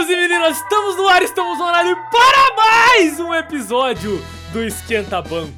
[0.00, 5.20] meninos e meninas, estamos no ar, estamos no horário para mais um episódio do Esquenta
[5.20, 5.52] Banco,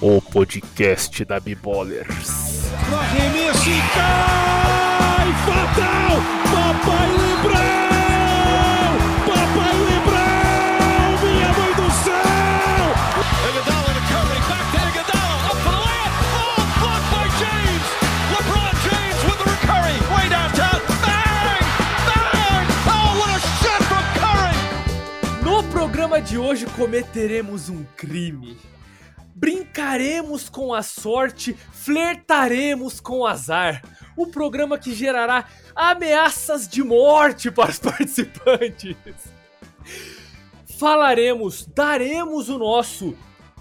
[0.00, 2.70] o podcast da Bibolers.
[2.92, 5.32] Arremesso e cai!
[5.46, 6.16] Fatal!
[6.50, 7.29] Papai
[26.10, 28.58] programa de hoje cometeremos um crime.
[29.32, 33.80] Brincaremos com a sorte, flertaremos com o azar.
[34.16, 38.96] O programa que gerará ameaças de morte para os participantes.
[40.80, 43.16] Falaremos, daremos o nosso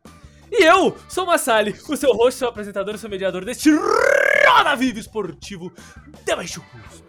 [0.51, 3.71] E eu sou Massali, o seu host, seu apresentador seu mediador deste
[4.51, 5.71] Roda Vivo Esportivo
[6.25, 7.03] de Baixo Curso.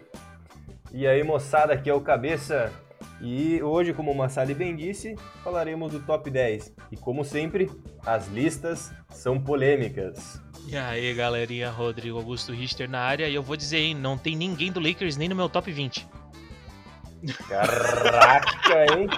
[0.91, 2.71] E aí, moçada, aqui é o Cabeça.
[3.21, 6.73] E hoje, como o Massali bem disse, falaremos do top 10.
[6.91, 7.69] E como sempre,
[8.05, 10.41] as listas são polêmicas.
[10.67, 13.27] E aí, galerinha, Rodrigo Augusto Richter na área.
[13.27, 16.07] E eu vou dizer, hein, não tem ninguém do Lakers nem no meu top 20.
[17.47, 19.09] Caraca, hein?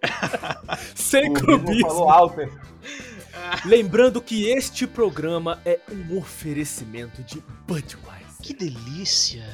[0.94, 1.88] Sem clubismo.
[1.88, 2.50] falou alto, hein?
[3.64, 8.42] Lembrando que este programa é um oferecimento de Budweiser.
[8.42, 9.44] Que delícia!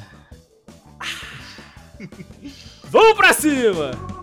[2.89, 4.20] Vamos pra cima!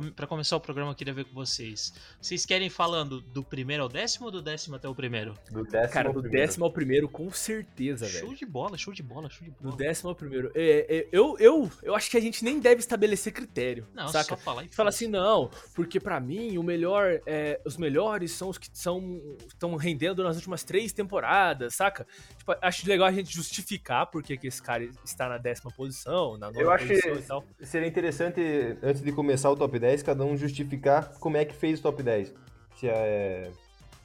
[0.00, 1.92] Pra começar o programa eu queria ver com vocês.
[2.20, 5.34] Vocês querem falando do primeiro ao décimo ou do décimo até o primeiro?
[5.50, 6.46] Do décimo Cara, do primeiro.
[6.46, 8.38] décimo ao primeiro, com certeza, Show velho.
[8.38, 9.76] de bola, show de bola, show de Do bola.
[9.76, 10.50] décimo ao primeiro.
[10.54, 14.24] É, é, eu, eu, eu acho que a gente nem deve estabelecer critério, Não, saca?
[14.30, 18.48] só falar e Fala assim, não, porque pra mim o melhor, é, os melhores são
[18.48, 22.06] os que são estão rendendo nas últimas três temporadas, saca?
[22.38, 26.46] Tipo, acho legal a gente justificar porque que esse cara está na décima posição, na
[26.48, 27.44] nona Eu acho posição e tal.
[27.62, 28.40] seria interessante,
[28.82, 32.02] antes de começar o top 10, cada um justificar como é que fez o top
[32.02, 32.32] 10.
[32.76, 33.50] Se é...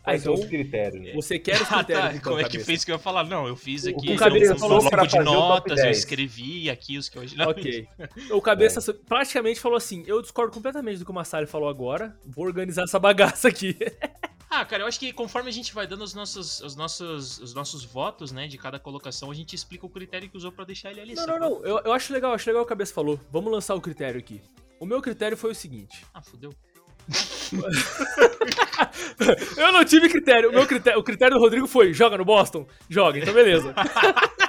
[0.03, 1.11] Ah, são então- os critérios, né?
[1.13, 2.15] Você quer os Ah, critérios, tá.
[2.15, 3.25] então, Como é que fez que eu ia falar?
[3.25, 5.38] Não, eu fiz O aqui que eu, cabeça um pra bloco de fazer o top
[5.38, 5.97] notas, eu 10.
[5.97, 7.35] escrevi aqui os que hoje.
[7.38, 7.88] Não, Ok.
[8.31, 12.17] O Cabeça praticamente falou assim: eu discordo completamente do que o Massari falou agora.
[12.25, 13.75] Vou organizar essa bagaça aqui.
[14.49, 17.53] Ah, cara, eu acho que conforme a gente vai dando os nossos, os nossos, os
[17.53, 20.89] nossos votos, né, de cada colocação, a gente explica o critério que usou pra deixar
[20.89, 21.15] ele ali.
[21.15, 21.65] Não, não, não.
[21.65, 23.19] Eu, eu acho legal, acho legal o que o Cabeça falou.
[23.29, 24.41] Vamos lançar o critério aqui.
[24.79, 26.53] O meu critério foi o seguinte: Ah, fudeu.
[29.57, 30.49] eu não tive critério.
[30.49, 32.67] O meu critério, o critério do Rodrigo foi: joga no Boston?
[32.89, 33.73] Joga, então beleza.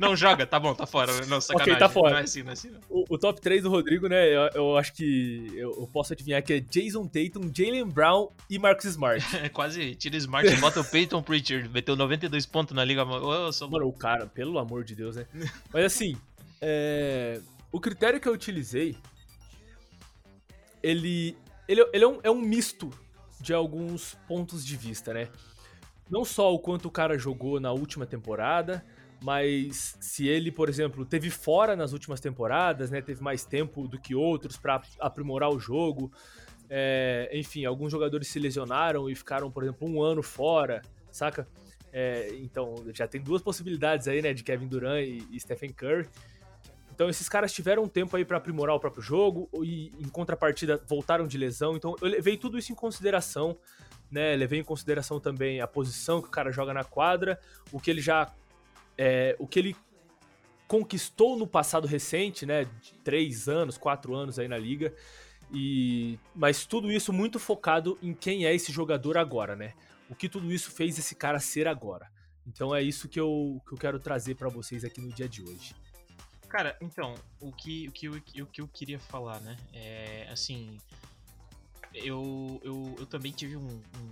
[0.00, 1.12] Não, joga, tá bom, tá fora.
[1.26, 1.78] Não, sacanagem.
[1.78, 2.12] tá fora.
[2.12, 2.70] Não é assim, não é assim.
[2.70, 2.80] Não.
[2.88, 4.34] O, o top 3 do Rodrigo, né?
[4.34, 8.58] Eu, eu acho que eu, eu posso adivinhar que é Jason Tatum, Jalen Brown e
[8.58, 9.22] Marcus Smart.
[9.44, 11.68] É quase tira Smart e bota o Peyton Pritchard.
[11.68, 13.02] Meteu 92 pontos na liga.
[13.02, 15.26] Eu sou Mano, o cara, pelo amor de Deus, né?
[15.70, 16.16] Mas assim,
[16.62, 17.38] é,
[17.70, 18.96] o critério que eu utilizei,
[20.82, 21.36] ele,
[21.68, 22.90] ele, ele é, um, é um misto
[23.40, 25.28] de alguns pontos de vista, né?
[26.10, 28.84] Não só o quanto o cara jogou na última temporada,
[29.22, 33.00] mas se ele, por exemplo, teve fora nas últimas temporadas, né?
[33.00, 36.10] Teve mais tempo do que outros pra aprimorar o jogo.
[36.68, 41.46] É, enfim, alguns jogadores se lesionaram e ficaram, por exemplo, um ano fora, saca?
[41.92, 46.08] É, então, já tem duas possibilidades aí, né, de Kevin Durant e, e Stephen Curry.
[47.00, 50.76] Então, esses caras tiveram um tempo aí pra aprimorar o próprio jogo e, em contrapartida,
[50.86, 51.74] voltaram de lesão.
[51.74, 53.56] Então, eu levei tudo isso em consideração,
[54.10, 54.36] né?
[54.36, 57.40] Levei em consideração também a posição que o cara joga na quadra,
[57.72, 58.30] o que ele já.
[58.98, 59.76] é, o que ele
[60.68, 62.64] conquistou no passado recente, né?
[62.64, 64.92] De três anos, quatro anos aí na liga.
[65.50, 69.72] E mas tudo isso muito focado em quem é esse jogador agora, né?
[70.10, 72.12] O que tudo isso fez esse cara ser agora.
[72.46, 75.40] Então é isso que eu, que eu quero trazer pra vocês aqui no dia de
[75.40, 75.74] hoje.
[76.50, 79.56] Cara, então, o que, o que, eu, o que eu queria falar, né?
[79.72, 80.76] É, assim,
[81.94, 84.10] eu, eu, eu também tive um, um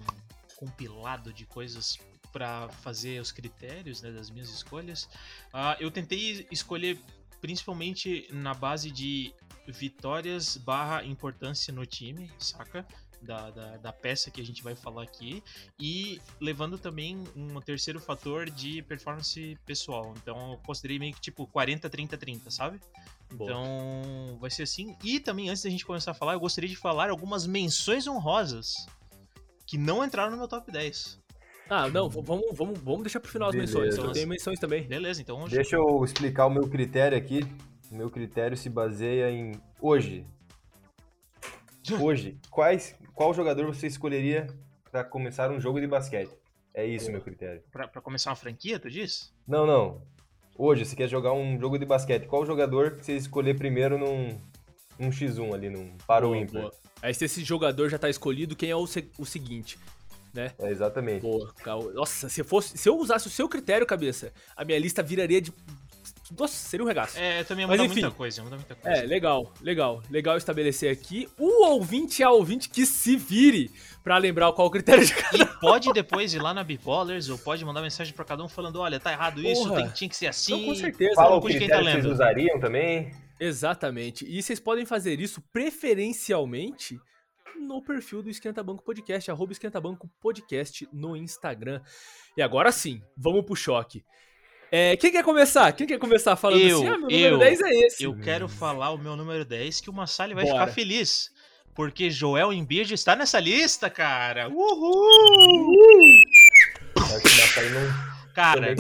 [0.54, 1.98] compilado de coisas
[2.32, 5.08] pra fazer os critérios né, das minhas escolhas.
[5.52, 6.96] Ah, eu tentei escolher
[7.40, 9.34] principalmente na base de
[9.66, 12.86] vitórias barra importância no time, saca?
[13.20, 15.42] Da, da, da peça que a gente vai falar aqui.
[15.78, 20.14] E levando também um terceiro fator de performance pessoal.
[20.22, 22.80] Então eu considerei meio que tipo 40, 30, 30, sabe?
[23.32, 23.50] Boa.
[23.50, 24.96] Então vai ser assim.
[25.02, 28.86] E também, antes da gente começar a falar, eu gostaria de falar algumas menções honrosas
[29.66, 31.18] que não entraram no meu top 10.
[31.68, 33.78] Ah, não, vamos, vamos, vamos deixar pro final as Beleza.
[33.78, 34.04] menções.
[34.04, 34.84] Eu tenho menções também.
[34.84, 35.54] Beleza, então hoje.
[35.54, 37.40] Deixa eu explicar o meu critério aqui.
[37.90, 40.26] O meu critério se baseia em hoje.
[42.02, 44.46] Hoje, quais, qual jogador você escolheria
[44.92, 46.30] para começar um jogo de basquete?
[46.72, 47.60] É isso meu critério.
[47.72, 49.34] Pra, pra começar uma franquia, tu diz?
[49.46, 50.00] Não, não.
[50.56, 52.26] Hoje, você quer jogar um jogo de basquete.
[52.28, 54.38] Qual jogador que você escolher primeiro num,
[54.96, 56.70] num X1 ali, num para o ímpar?
[57.02, 59.78] Aí se esse jogador já tá escolhido, quem é o, se- o seguinte?
[60.36, 61.22] É, exatamente.
[61.22, 65.02] Boa, Cal- Nossa, se, fosse, se eu usasse o seu critério, cabeça, a minha lista
[65.02, 65.52] viraria de.
[66.36, 67.18] Nossa, seria um regaço.
[67.18, 68.00] É, também Mas muda enfim.
[68.02, 68.98] muita coisa, muda muita coisa.
[68.98, 70.02] É, legal, legal.
[70.10, 71.28] Legal estabelecer aqui.
[71.38, 73.70] O ouvinte é ouvinte que se vire
[74.02, 75.36] pra lembrar qual o critério de cada.
[75.36, 78.80] E pode depois ir lá na Bipolers ou pode mandar mensagem pra cada um falando:
[78.80, 79.82] olha, tá errado isso, Porra.
[79.82, 80.54] tem, tinha que ser assim.
[80.54, 81.14] Então, com certeza.
[81.14, 83.12] Fala o quem critério tá que vocês usariam também.
[83.40, 84.26] Exatamente.
[84.28, 87.00] E vocês podem fazer isso preferencialmente
[87.58, 91.80] no perfil do Esquenta Banco Podcast, arroba Esquenta Banco Podcast no Instagram.
[92.36, 94.04] E agora sim, vamos pro choque.
[94.70, 95.72] É, quem quer começar?
[95.72, 96.88] Quem quer começar falando Eu, assim?
[96.88, 98.04] Ah, meu eu, número 10 é esse.
[98.04, 100.60] Eu quero falar o meu número 10, que o Massali vai Bora.
[100.60, 101.30] ficar feliz.
[101.74, 104.48] Porque Joel Embiid está nessa lista, cara.
[104.48, 105.08] Uhul!
[106.96, 108.76] Acho que o Matai não Cara,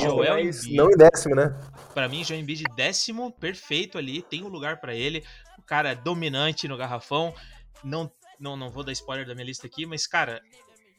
[0.00, 0.74] Joel Embiid.
[0.74, 1.58] não em décimo, né?
[1.94, 5.24] Pra mim, Joel Embiid décimo, perfeito ali, tem um lugar pra ele.
[5.58, 7.34] O cara é dominante no garrafão.
[7.82, 10.40] Não, não, não vou dar spoiler da minha lista aqui, mas, cara,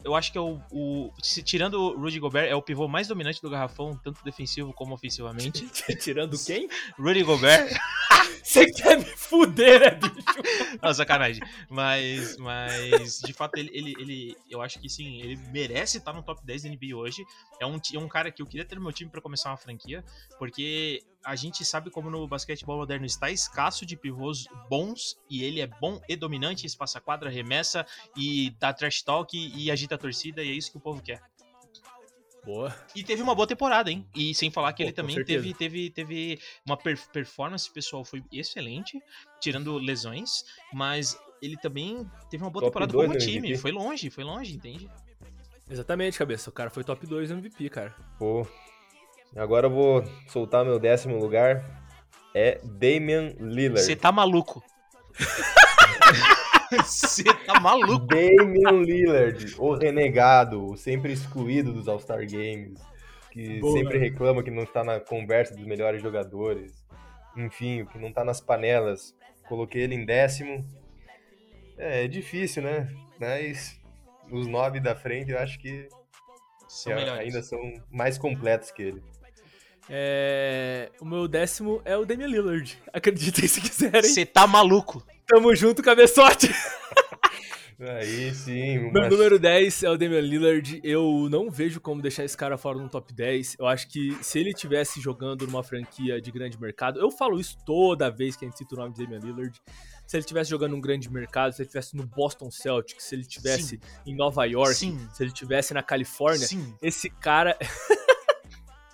[0.03, 3.07] eu acho que é o, o- se- tirando o Rudy Gobert, é o pivô mais
[3.07, 5.67] dominante do garrafão, tanto defensivo como ofensivamente.
[6.01, 6.67] Tirando quem?
[6.99, 7.69] Rudy Gobert,
[8.43, 10.13] Você quer me fuder, né, bicho?
[10.81, 11.41] não, sacanagem.
[11.69, 16.21] Mas, mas de fato, ele, ele, ele- eu acho que sim, ele merece estar no
[16.23, 17.23] top 10 da NBA hoje.
[17.59, 19.57] É um, é um cara que eu queria ter no meu time pra começar uma
[19.57, 20.03] franquia,
[20.37, 25.61] porque a gente sabe como no basquetebol moderno está escasso de pivôs bons, e ele
[25.61, 30.43] é bom e dominante, espaça quadra, remessa e dá trash talk e agita a torcida,
[30.43, 31.21] e é isso que o povo quer.
[32.45, 32.75] Boa.
[32.93, 34.05] E teve uma boa temporada, hein?
[34.13, 38.21] E sem falar que Pô, ele também teve, teve, teve uma per- performance pessoal foi
[38.31, 39.01] excelente,
[39.39, 40.43] tirando lesões,
[40.73, 43.37] mas ele também teve uma boa Top temporada como time.
[43.47, 43.57] MVP.
[43.57, 44.89] Foi longe, foi longe, entende?
[45.69, 46.49] Exatamente, cabeça.
[46.49, 47.95] O cara foi top 2 no MVP, cara.
[48.19, 48.45] Pô.
[49.35, 51.81] Agora eu vou soltar meu décimo lugar.
[52.35, 53.81] É Damian Lillard.
[53.81, 54.61] Você tá maluco.
[56.83, 58.05] Você tá maluco.
[58.07, 62.79] Damian Lillard, o renegado, o sempre excluído dos All-Star Games,
[63.31, 63.77] que Boa.
[63.77, 66.83] sempre reclama que não está na conversa dos melhores jogadores.
[67.35, 69.15] Enfim, o que não tá nas panelas.
[69.47, 70.65] Coloquei ele em décimo.
[71.77, 72.87] É, é difícil, né?
[73.19, 73.79] Mas
[74.31, 75.87] os nove da frente eu acho que
[76.67, 77.19] São melhores.
[77.21, 77.59] ainda são
[77.91, 79.03] mais completos que ele.
[79.89, 80.89] É...
[80.99, 82.81] O meu décimo é o Damian Lillard.
[82.93, 84.03] Acreditem se quiserem.
[84.03, 85.05] Você tá maluco.
[85.33, 86.53] Tamo junto, cabeçote.
[87.79, 90.79] Aí sim, Meu mas- número 10 é o Damian Lillard.
[90.83, 93.55] Eu não vejo como deixar esse cara fora no top 10.
[93.57, 97.57] Eu acho que se ele tivesse jogando numa franquia de grande mercado, eu falo isso
[97.65, 99.59] toda vez que a gente cita o nome de Damian Lillard.
[100.05, 103.25] Se ele tivesse jogando num grande mercado, se ele tivesse no Boston Celtics, se ele
[103.25, 104.99] tivesse em Nova York, Sim.
[105.11, 106.75] se ele tivesse na Califórnia, Sim.
[106.79, 107.57] esse cara.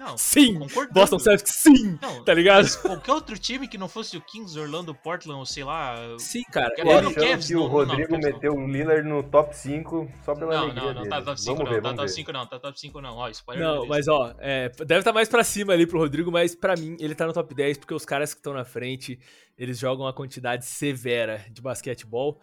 [0.10, 0.60] Não, Sim!
[0.92, 1.98] Boston Celtics, sim!
[2.02, 2.68] Não, Tá ligado?
[2.82, 5.96] qualquer outro time que não fosse o Kings, Orlando, Portland, ou sei lá.
[6.18, 6.74] Sim, cara.
[6.76, 8.20] Quer É, Cavs, que o não, não, Rodrigo não.
[8.20, 11.10] meteu o Lillard no top 5 só pela Não, alegria não, não dele.
[11.10, 12.14] tá top 5 vamos não, ver, tá top ver.
[12.14, 13.16] 5 não, tá top 5 não.
[13.18, 16.56] Ó, spoiler Não, mas ó, é, deve estar mais pra cima ali pro Rodrigo, mas
[16.56, 19.20] pra mim ele tá no top 10 porque os caras que estão na frente,
[19.58, 22.40] eles jogam uma quantidade severa de basquetebol.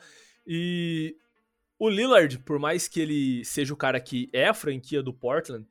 [0.46, 1.16] E
[1.78, 5.66] o Lillard, por mais que ele seja o cara que é a franquia do Portland,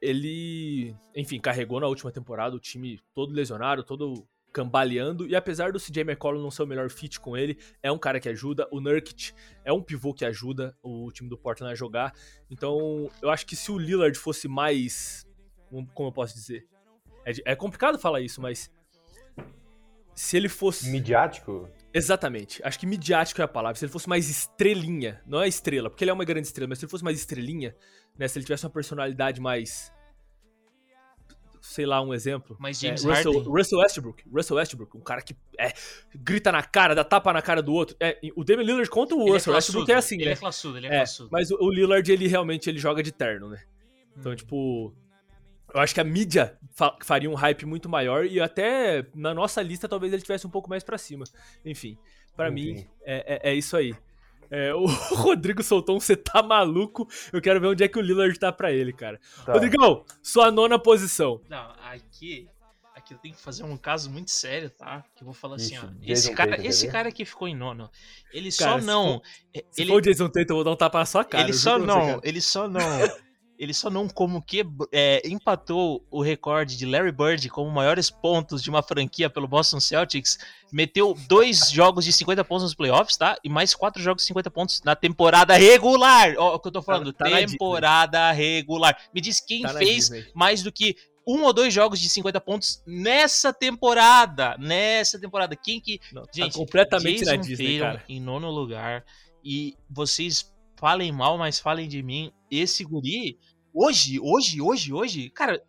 [0.00, 5.78] ele, enfim, carregou na última temporada o time todo lesionado, todo cambaleando, e apesar do
[5.78, 8.80] CJ McCollum não ser o melhor fit com ele, é um cara que ajuda, o
[8.80, 9.32] Nurkic
[9.64, 12.12] é um pivô que ajuda o time do Portland a jogar,
[12.50, 15.24] então eu acho que se o Lillard fosse mais,
[15.94, 16.66] como eu posso dizer,
[17.24, 18.70] é, é complicado falar isso, mas
[20.14, 20.90] se ele fosse...
[20.90, 21.68] Midiático?
[21.94, 22.60] Exatamente.
[22.62, 23.78] Acho que midiático é a palavra.
[23.78, 26.78] Se ele fosse mais estrelinha, não é estrela, porque ele é uma grande estrela, mas
[26.78, 27.74] se ele fosse mais estrelinha,
[28.20, 28.28] né?
[28.28, 29.92] Se ele tivesse uma personalidade mais.
[31.62, 32.56] Sei lá, um exemplo.
[32.58, 33.52] Mas é, James Russell, Harden.
[33.52, 34.24] Russell Westbrook.
[34.32, 35.72] Russell Westbrook, um cara que é,
[36.14, 37.96] grita na cara, dá tapa na cara do outro.
[38.00, 40.32] É, o Damian Lillard contra o Ele é Russell Westbrook classudo, é assim, Ele né?
[40.32, 41.28] é classudo, ele é, É, classudo.
[41.30, 43.62] mas o, o Lillard, ele realmente ele joga de terno, né?
[44.16, 44.36] Então, Hum.
[44.36, 44.94] tipo.
[45.72, 49.62] Eu acho que a mídia fa- faria um hype muito maior e até na nossa
[49.62, 51.24] lista talvez ele tivesse um pouco mais pra cima.
[51.64, 51.96] Enfim,
[52.34, 52.74] pra Enfim.
[52.74, 53.94] mim é, é- é isso aí.
[54.50, 57.08] É, o Rodrigo soltou um você tá maluco.
[57.32, 59.20] Eu quero ver onde é que o Lillard tá pra ele, cara.
[59.44, 59.52] Tá.
[59.52, 61.40] Rodrigão, sua nona posição.
[61.48, 62.48] Não, aqui.
[62.94, 65.02] Aqui eu tenho que fazer um caso muito sério, tá?
[65.16, 65.88] Que eu vou falar assim, Ixi, ó.
[65.88, 67.88] Jason Esse cara, Tatum, esse cara que ficou em nono,
[68.32, 69.22] ele Cara, só se não.
[69.54, 71.44] é, Se ele, for o Jason Tatum, eu vou dar um tapa na sua cara.
[71.44, 72.20] ele só você, não, cara.
[72.24, 72.80] ele só não.
[73.60, 78.62] Ele só não como que é, empatou o recorde de Larry Bird como maiores pontos
[78.62, 80.38] de uma franquia pelo Boston Celtics.
[80.72, 83.36] Meteu dois jogos de 50 pontos nos playoffs, tá?
[83.44, 86.34] E mais quatro jogos de 50 pontos na temporada regular.
[86.38, 88.96] Ó, o que eu tô falando, tá na temporada regular.
[89.14, 90.96] Me diz quem Tá fez mais do que
[91.28, 94.56] um ou dois jogos de 50 pontos nessa temporada.
[94.58, 95.54] Nessa temporada.
[95.54, 96.00] Quem que.
[96.14, 98.02] Não, tá Gente, completamente na Disney, cara.
[98.08, 99.04] em nono lugar.
[99.44, 100.50] E vocês
[100.80, 102.32] falem mal, mas falem de mim.
[102.50, 103.38] Esse guri,
[103.74, 105.62] hoje, hoje, hoje, hoje, cara.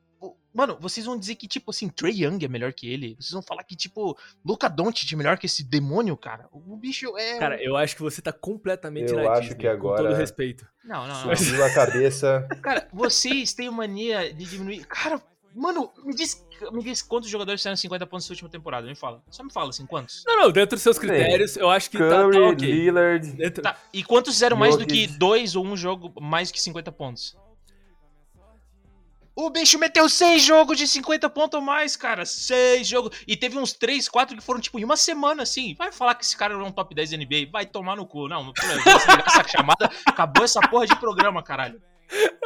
[0.53, 3.15] Mano, vocês vão dizer que, tipo assim, Trey Young é melhor que ele.
[3.17, 6.49] Vocês vão falar que, tipo, Luca Doncic é melhor que esse demônio, cara.
[6.51, 7.37] O bicho é.
[7.39, 10.17] Cara, eu acho que você tá completamente Eu na acho Disney, que agora- com todo
[10.17, 10.67] respeito.
[10.83, 11.35] Não, não, não.
[11.37, 12.45] Subiu a cabeça.
[12.61, 14.83] Cara, vocês têm mania de diminuir.
[14.87, 15.21] Cara,
[15.55, 18.85] mano, me diz, me diz quantos jogadores fizeram 50 pontos nessa última temporada.
[18.85, 19.23] Me fala.
[19.29, 20.21] Só me fala, assim, quantos?
[20.27, 22.71] Não, não, dentro dos seus critérios, eu acho que tá, tá Curry, ok.
[22.71, 23.31] Lillard.
[23.31, 26.91] Dentro- Tá, e quantos fizeram mais do que dois ou um jogo mais que 50
[26.91, 27.37] pontos?
[29.35, 32.25] O bicho meteu seis jogos de 50 pontos ou mais, cara.
[32.25, 33.17] Seis jogos.
[33.25, 35.73] E teve uns três, quatro que foram, tipo, em uma semana, assim.
[35.77, 37.49] Vai falar que esse cara não é um top 10 da NBA.
[37.51, 38.27] Vai tomar no cu.
[38.27, 39.89] Não, desligar essa chamada.
[40.05, 41.81] Acabou essa porra de programa, caralho.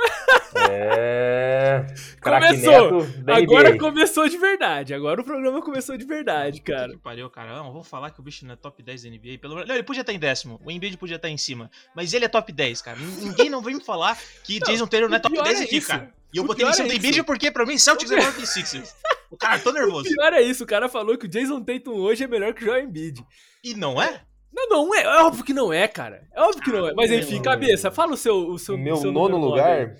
[0.57, 1.85] É.
[2.21, 3.05] Começou!
[3.27, 3.77] Agora NBA.
[3.79, 4.93] começou de verdade.
[4.93, 6.91] Agora o programa começou de verdade, Puta cara.
[6.91, 7.55] que pariu, cara.
[7.57, 9.37] Não, vamos falar que o bicho não é top 10 da NBA.
[9.39, 9.65] Pelo...
[9.65, 10.59] Não, ele podia estar em décimo.
[10.63, 11.69] O Embiid podia estar em cima.
[11.95, 12.97] Mas ele é top 10, cara.
[12.99, 15.63] Ninguém não vem me falar que Jason Taylor não é o top pior 10 é
[15.65, 15.87] aqui, isso.
[15.87, 16.13] cara.
[16.33, 16.95] E eu O botei em cima é do.
[16.97, 18.95] Embiid porque pra mim Celtics é melhor que Sixers.
[19.29, 20.09] O cara, tô O nervoso.
[20.09, 22.67] pior é isso, o cara falou que o Jason Tatum hoje é melhor que o
[22.67, 23.23] Joel Embiid.
[23.63, 24.21] E não é?
[24.55, 26.27] Não, não é, é óbvio que não é, cara.
[26.33, 26.93] É óbvio que não é.
[26.93, 29.95] Mas enfim, Meu- cabeça, fala o seu, o seu, meu o seu nono lugar,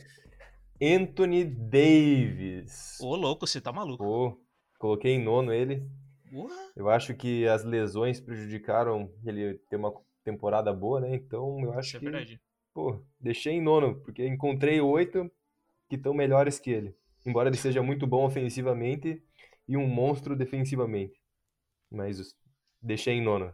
[0.82, 2.98] Anthony Davis.
[3.02, 4.04] Ô, louco, você tá maluco.
[4.04, 4.40] Pô,
[4.80, 5.84] coloquei em nono ele.
[6.32, 6.56] Porra.
[6.76, 9.94] Eu acho que as lesões prejudicaram ele ter uma
[10.24, 11.16] temporada boa, né?
[11.16, 12.42] Então eu Isso acho é que, verdade.
[12.74, 15.30] pô, deixei em nono, porque encontrei oito
[15.90, 16.96] que estão melhores que ele.
[17.26, 19.22] Embora ele seja muito bom ofensivamente
[19.68, 21.20] e um monstro defensivamente.
[21.92, 22.36] Mas
[22.82, 23.54] deixei em nono.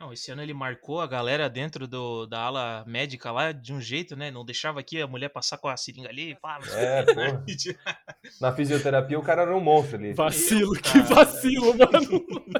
[0.00, 3.82] Não, esse ano ele marcou a galera dentro do, da ala médica lá de um
[3.82, 4.30] jeito, né?
[4.30, 6.34] Não deixava aqui a mulher passar com a seringa ali.
[6.40, 7.12] Pá, É, quê.
[7.14, 7.44] porra.
[8.40, 10.14] Na fisioterapia o cara era um monstro ali.
[10.14, 11.14] Vacilo, Meu, que cara.
[11.14, 12.24] vacilo, mano.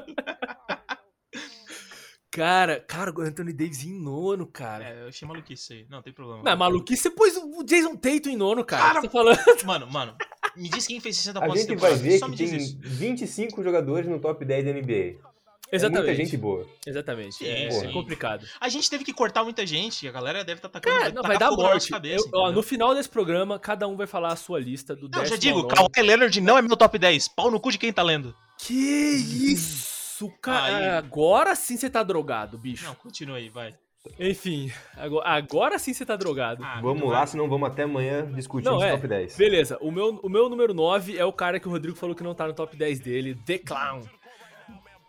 [2.33, 4.85] Cara, cara, o Anthony Davis em nono, cara.
[4.85, 5.85] É, eu achei maluquice isso aí.
[5.89, 6.41] Não, tem problema.
[6.41, 8.81] Não, é maluquice, você pôs o Jason Tatum em nono, cara.
[8.81, 9.37] Cara, Você falando...
[9.65, 10.15] Mano, mano,
[10.55, 12.79] me diz quem fez 60 A pontos gente essa vai ver Só que tem isso.
[12.81, 15.30] 25 jogadores no top 10 da NBA.
[15.71, 16.05] É Exatamente.
[16.05, 16.67] muita gente boa.
[16.85, 17.47] Exatamente.
[17.47, 17.87] É, sim.
[17.87, 18.45] é complicado.
[18.59, 20.05] A gente teve que cortar muita gente.
[20.07, 20.99] A galera deve estar tá atacando.
[20.99, 21.89] Cara, não, vai dar morte.
[21.89, 25.03] Cabeça, Eu- ó, no final desse programa, cada um vai falar a sua lista do
[25.03, 25.67] Não, já décimo digo.
[25.67, 27.29] Kawhi Leonard não é meu top 10.
[27.29, 28.35] Pau no cu de quem tá lendo.
[28.57, 30.77] Que isso, cara.
[30.77, 30.89] Aí.
[30.89, 32.85] Agora sim você tá drogado, bicho.
[32.85, 33.73] Não, continua aí, vai.
[34.19, 36.63] Enfim, agora, agora sim você tá drogado.
[36.63, 37.27] Ah, Vamos lá, vai.
[37.27, 38.91] senão vamos até amanhã discutindo Não, os é.
[38.91, 39.37] top 10.
[39.37, 42.23] Beleza, o meu, o meu número 9 é o cara que o Rodrigo falou que
[42.23, 44.01] não tá no top 10 dele, The Clown.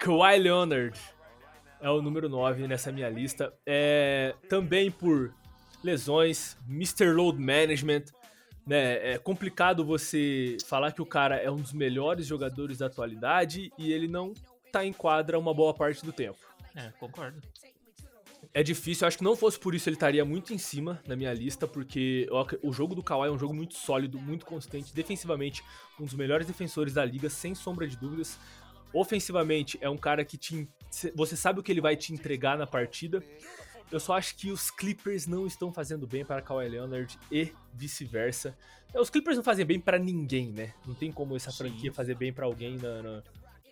[0.03, 0.99] Kawhi Leonard
[1.81, 3.55] é o número 9 nessa minha lista.
[3.65, 5.33] É, também por
[5.83, 7.13] lesões, Mr.
[7.13, 8.07] Load Management.
[8.67, 13.73] Né, é complicado você falar que o cara é um dos melhores jogadores da atualidade
[13.79, 14.35] e ele não
[14.73, 16.39] tá em quadra uma boa parte do tempo.
[16.75, 17.41] É, concordo.
[18.55, 21.17] É difícil, eu acho que não fosse por isso ele estaria muito em cima na
[21.17, 22.29] minha lista, porque
[22.63, 25.63] o jogo do Kawhi é um jogo muito sólido, muito consistente, defensivamente
[25.99, 28.39] um dos melhores defensores da liga, sem sombra de dúvidas.
[28.95, 30.69] Ofensivamente é um cara que te,
[31.15, 33.23] você sabe o que ele vai te entregar na partida.
[33.91, 38.57] Eu só acho que os Clippers não estão fazendo bem para Kawhi Leonard e vice-versa.
[38.95, 40.73] É, Os Clippers não fazem bem para ninguém, né?
[40.87, 41.59] Não tem como essa Sim.
[41.59, 43.23] franquia fazer bem para alguém na- na-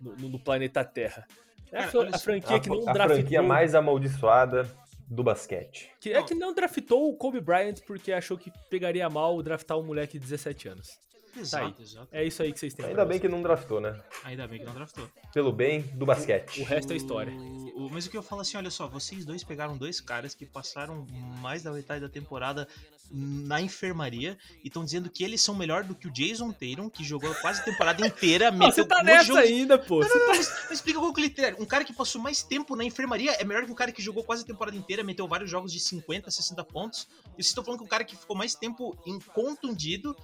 [0.00, 1.26] no, no planeta Terra.
[1.72, 3.16] É a, Cara, a franquia a, que não a draftou.
[3.16, 4.68] franquia mais amaldiçoada
[5.08, 5.90] do basquete.
[6.00, 9.82] Que é que não draftou o Kobe Bryant porque achou que pegaria mal draftar um
[9.84, 10.98] moleque de 17 anos.
[11.36, 12.08] Exato, exato.
[12.12, 12.86] É isso aí que vocês têm.
[12.86, 13.22] Ainda bem você.
[13.22, 14.00] que não draftou, né?
[14.24, 15.08] Ainda bem que não draftou.
[15.32, 16.60] Pelo bem do basquete.
[16.60, 17.32] O resto é história.
[17.32, 20.34] O- o- mas o que eu falo assim, olha só, vocês dois pegaram dois caras
[20.34, 21.06] que passaram
[21.40, 22.66] mais da metade da temporada
[23.12, 27.02] na enfermaria e estão dizendo que eles são melhor do que o Jason Tatum, que
[27.02, 29.98] jogou quase a temporada inteira, Ah, você meteu tá nessa jogos- ainda, pô.
[30.00, 31.56] Não, não, não, mas, mas explica qual que é o critério.
[31.60, 34.22] Um cara que passou mais tempo na enfermaria é melhor que um cara que jogou
[34.22, 37.08] quase a temporada inteira, meteu vários jogos de 50, 60 pontos.
[37.36, 40.16] E vocês estão falando que o cara que ficou mais tempo em contundido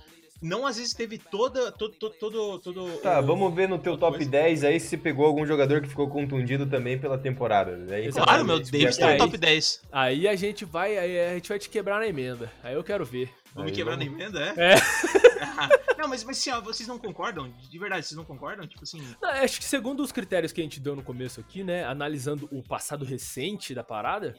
[0.43, 1.71] não às vezes teve toda.
[1.73, 1.95] Todo.
[1.95, 4.31] todo, todo, todo Tá, o- vamos ver no teu top coisa.
[4.31, 7.77] 10 aí se você pegou algum jogador que ficou contundido também pela temporada.
[7.95, 8.11] Aí.
[8.13, 8.61] Claro, meu.
[8.61, 9.19] Davis tá aí?
[9.19, 9.83] no top 10.
[9.91, 12.51] Aí a gente vai, aí a gente vai te quebrar na emenda.
[12.63, 13.31] Aí eu quero ver.
[13.55, 14.75] Vou me quebrar vamos- na emenda, é?
[14.75, 14.77] É.
[15.99, 17.51] não, mas, mas assim, ó, vocês não concordam?
[17.71, 18.67] De verdade, vocês não concordam?
[18.67, 19.03] Tipo assim.
[19.21, 22.47] Não, acho que segundo os critérios que a gente deu no começo aqui, né, analisando
[22.53, 24.35] o passado recente da parada,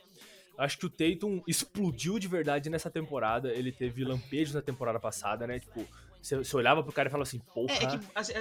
[0.58, 3.50] acho que o Tatum explodiu de verdade nessa temporada.
[3.54, 5.60] Ele teve lampejos na temporada passada, né?
[5.60, 5.88] Tipo,
[6.22, 7.72] você olhava pro cara e falava assim, porra.
[7.74, 8.00] É, é que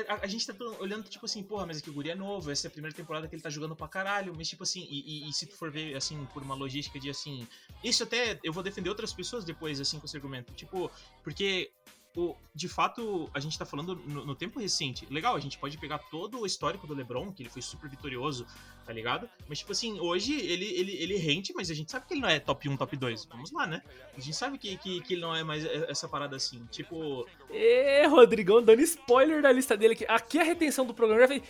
[0.09, 2.15] a, a- a gente tá olhando, tipo assim, porra, mas é que o Guri é
[2.17, 4.87] novo, essa é a primeira temporada que ele tá jogando pra caralho, mas tipo assim,
[4.91, 7.47] e, e- e se tu for ver, assim, por uma logística de assim.
[7.85, 10.53] Isso até eu vou defender outras pessoas depois, assim, com esse argumento.
[10.55, 10.91] Tipo,
[11.23, 11.71] porque.
[12.17, 15.07] O, de fato, a gente tá falando no, no tempo recente.
[15.11, 18.47] Legal, a gente pode pegar todo o histórico do LeBron, que ele foi super vitorioso,
[18.87, 19.29] tá ligado?
[19.47, 22.29] Mas, tipo assim, hoje ele, ele, ele rende, mas a gente sabe que ele não
[22.29, 23.27] é top 1, top 2.
[23.27, 23.83] Vamos lá, né?
[24.17, 26.65] A gente sabe que, que, que ele não é mais essa parada assim.
[26.71, 30.07] Tipo, Ê, Rodrigão dando spoiler da lista dele aqui.
[30.09, 31.43] Aqui a retenção do programa já fez.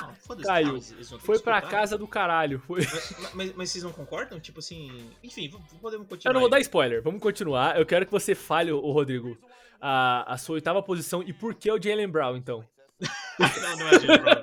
[0.00, 0.46] Não, foda-se.
[0.46, 0.72] Caiu.
[0.74, 2.58] não, ter Foi pra casa do caralho.
[2.60, 2.80] Foi.
[2.84, 4.38] Mas, mas- mas vocês não concordam?
[4.40, 5.10] Tipo assim.
[5.22, 6.30] Enfim, podemos continuar.
[6.30, 6.62] Eu não vou dar aí.
[6.62, 7.78] spoiler, vamos continuar.
[7.78, 9.36] Eu quero que você fale, ô Rodrigo,
[9.80, 12.64] a, a sua oitava posição e por que o Jalen Brown, então.
[13.38, 14.42] não, não é Jalen Brown.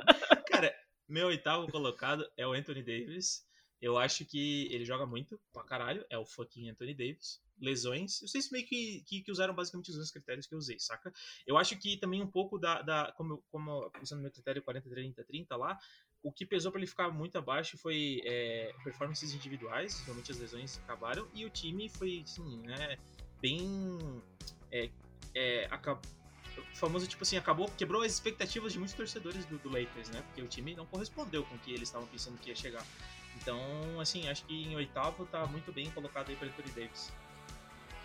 [0.50, 0.74] Cara,
[1.08, 3.42] meu oitavo colocado é o Anthony Davis.
[3.82, 6.06] Eu acho que ele joga muito pra caralho.
[6.10, 7.42] É o fucking Anthony Davis.
[7.60, 8.20] Lesões.
[8.22, 11.12] Vocês meio que, que, que usaram basicamente os mesmos critérios que eu usei, saca?
[11.46, 12.82] Eu acho que também um pouco da.
[12.82, 15.78] da como, eu- como usando meu critério 40, 30, 30 lá,
[16.24, 20.00] o que pesou pra ele ficar muito abaixo foi é, performances individuais.
[20.06, 21.28] Realmente as lesões acabaram.
[21.36, 22.98] E o time foi, assim, né?
[23.40, 23.62] Bem.
[24.72, 24.90] É,
[25.36, 26.00] é, aca-
[26.58, 30.22] o famoso, tipo assim, acabou, quebrou as expectativas de muitos torcedores do, do Lakers, né?
[30.24, 32.86] Porque o time não correspondeu com o que eles estavam pensando que ia chegar.
[33.40, 33.60] Então,
[34.00, 37.12] assim, acho que em oitavo tá muito bem colocado aí para Anthony Davis.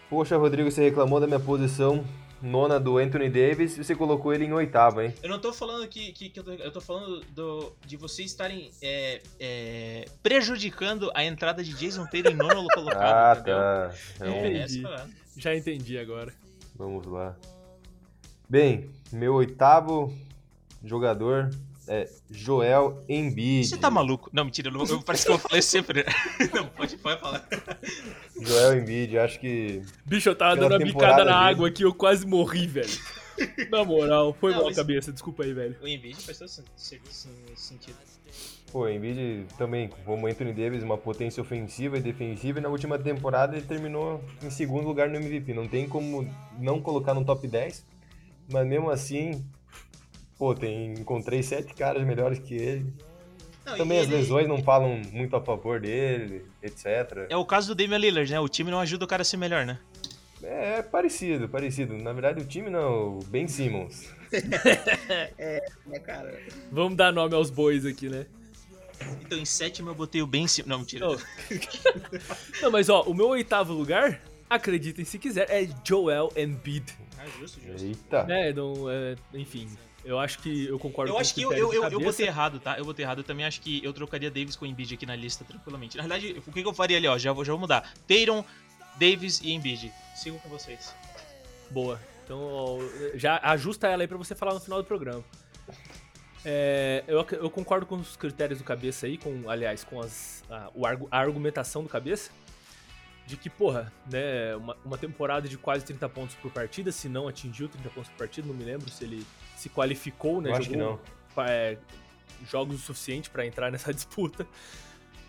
[0.08, 2.04] Poxa, Rodrigo, você reclamou da minha posição
[2.40, 5.12] nona do Anthony Davis e você colocou ele em oitavo, hein?
[5.22, 8.30] Eu não tô falando que, que, que eu, tô, eu tô falando do, de vocês
[8.30, 13.56] estarem é, é, prejudicando a entrada de Jason Tatum em nono colocado, Ah, entendeu?
[13.56, 13.94] tá.
[14.20, 14.78] É, Entendi.
[14.80, 15.10] essa parada.
[15.36, 16.32] Já entendi agora.
[16.76, 17.36] vamos lá.
[18.48, 20.14] Bem, meu oitavo
[20.84, 21.50] jogador
[21.88, 23.66] é Joel Embiid.
[23.68, 24.28] Você tá maluco?
[24.32, 26.04] Não, mentira, eu, não- eu- parece que eu falei sempre.
[26.54, 27.46] não, pode, pode falar.
[28.40, 31.50] Joel Embiid, acho que Bicho, eu tava dando uma bicada na dele.
[31.54, 32.90] água aqui, eu quase morri, velho.
[33.70, 35.76] Na moral, foi Não, mal a mas- cabeça, desculpa aí, velho.
[35.82, 37.96] O Embiid faz todo sen- sen- sen- sentido.
[38.72, 42.98] Pô, o Embiid também, como Anthony Davis, uma potência ofensiva e defensiva, e na última
[42.98, 45.54] temporada ele terminou em segundo lugar no MVP.
[45.54, 47.84] Não tem como não colocar no top 10,
[48.50, 49.44] mas mesmo assim,
[50.38, 52.92] pô, tem, encontrei sete caras melhores que ele.
[53.64, 57.26] Não, Também as ele- lesões não falam muito a favor dele, etc.
[57.28, 58.38] É o caso do Damian Lillard, né?
[58.38, 59.78] O time não ajuda o cara a ser melhor, né?
[60.42, 61.96] É parecido, parecido.
[61.96, 64.14] Na verdade, o time não, o Ben Simmons.
[65.38, 65.60] É,
[66.04, 66.38] cara.
[66.70, 68.26] Vamos dar nome aos bois aqui, né?
[69.22, 70.68] Então, em sétimo eu botei o Ben Simmons.
[70.68, 71.06] Não, mentira.
[71.06, 71.16] Não.
[72.62, 76.92] Não, mas ó, o meu oitavo lugar, acreditem se quiser, é Joel Embiid.
[77.18, 77.84] Ah, justo, justo.
[77.86, 78.24] Eita.
[78.24, 79.68] Né, não, é, enfim,
[80.06, 82.04] eu acho que eu concordo Eu com acho que eu, eu, eu, eu cabeça.
[82.04, 82.78] botei errado, tá?
[82.78, 83.18] Eu botei errado.
[83.18, 85.96] Eu também acho que eu trocaria Davis com o Embiid aqui na lista tranquilamente.
[85.96, 87.18] Na verdade, o que, que eu faria ali, ó?
[87.18, 87.92] Já vou, já vou mudar.
[88.06, 88.44] Tatum,
[88.98, 89.92] Davis e Embiid.
[90.14, 90.94] Sigo com vocês.
[91.70, 92.00] Boa.
[92.24, 92.78] Então, ó,
[93.14, 95.24] já ajusta ela aí pra você falar no final do programa.
[96.44, 100.70] É, eu, eu concordo com os critérios do cabeça aí, com, aliás, com as, a,
[101.10, 102.30] a argumentação do cabeça.
[103.26, 107.26] De que, porra, né, uma, uma temporada de quase 30 pontos por partida, se não
[107.26, 110.50] atingiu 30 pontos por partida, não me lembro se ele se qualificou, né?
[110.50, 111.00] Eu acho que não.
[111.38, 111.76] é,
[112.48, 114.46] jogos o suficiente pra entrar nessa disputa.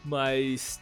[0.05, 0.79] Mas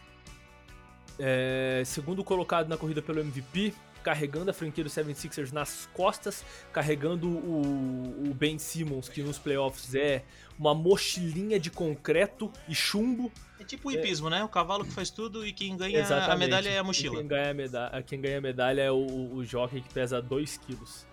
[1.18, 7.28] é, segundo colocado na corrida pelo MVP, carregando a franquia do 76ers nas costas, carregando
[7.28, 10.22] o, o Ben Simmons, que nos playoffs é
[10.58, 13.32] uma mochilinha de concreto e chumbo.
[13.58, 14.44] É tipo o hipismo, né?
[14.44, 16.38] O cavalo que faz tudo e quem ganha a Exatamente.
[16.38, 17.16] medalha é a E mochila.
[17.16, 20.56] Quem ganha a medalha, quem ganha a medalha é o, o jockey que pesa 2
[20.58, 21.06] quilos.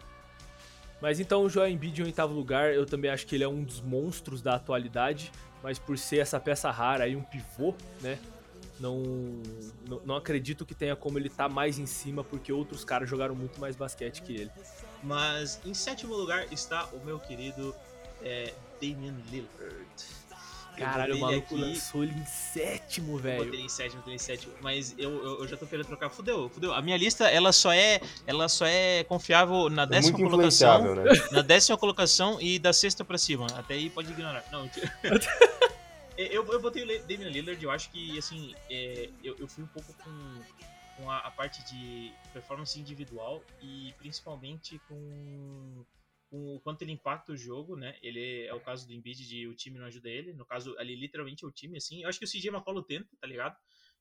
[1.04, 3.62] Mas então o Joel Embiid em oitavo lugar, eu também acho que ele é um
[3.62, 8.18] dos monstros da atualidade, mas por ser essa peça rara aí, um pivô, né?
[8.80, 9.04] Não,
[9.86, 13.36] não, não acredito que tenha como ele estar mais em cima, porque outros caras jogaram
[13.36, 14.52] muito mais basquete que ele.
[15.04, 17.76] Mas em sétimo lugar está o meu querido
[18.22, 20.06] é, Damian Lillard.
[20.76, 23.46] Eu Caralho, o maluco aqui- lançou ele em sétimo, Eu velho.
[23.46, 26.10] botei em sétimo, botei em sétimo, mas eu, eu, eu já tô querendo trocar.
[26.10, 26.74] Fudeu, fudeu.
[26.74, 30.96] A minha lista, ela só é, ela só é confiável na É décima muito colocação.
[30.96, 31.04] né?
[31.32, 33.46] Na décima colocação e da sexta pra cima.
[33.56, 34.44] Até aí pode ignorar.
[34.52, 34.68] Não,
[36.18, 39.68] eu, eu botei o Damian Lillard, eu acho que, assim, é, eu, eu fui um
[39.68, 40.42] pouco com,
[40.98, 45.84] com a, a parte de performance individual e principalmente com,
[46.34, 47.96] com o quanto ele impacta o jogo, né?
[48.02, 50.96] Ele é o caso do Embiid de o time não ajuda ele, no caso ali
[50.96, 52.02] literalmente é o time assim.
[52.02, 53.56] Eu acho que o CJ McCollum tenta, tá ligado?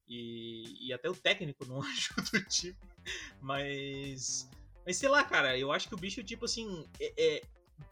[0.09, 2.79] E, e até o técnico não ajuda o time,
[3.39, 4.49] mas
[4.87, 7.43] mas sei lá, cara, eu acho que o bicho tipo assim, é, é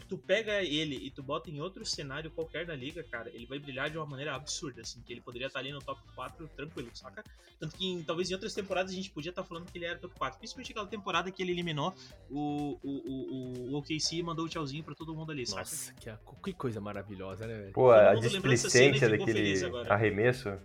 [0.09, 3.59] tu pega ele e tu bota em outro cenário qualquer da liga, cara, ele vai
[3.59, 6.91] brilhar de uma maneira absurda, assim, que ele poderia estar ali no top 4 tranquilo,
[6.95, 7.25] saca?
[7.59, 9.99] Tanto que em, talvez em outras temporadas a gente podia estar falando que ele era
[9.99, 11.95] top 4, principalmente aquela temporada que ele eliminou
[12.31, 15.61] o, o, o, o OKC e mandou o tchauzinho pra todo mundo ali, saca?
[15.61, 16.13] Nossa, que,
[16.45, 17.73] que coisa maravilhosa, né, velho?
[17.73, 19.55] Pô, a displicência daquele
[19.89, 20.59] arremesso.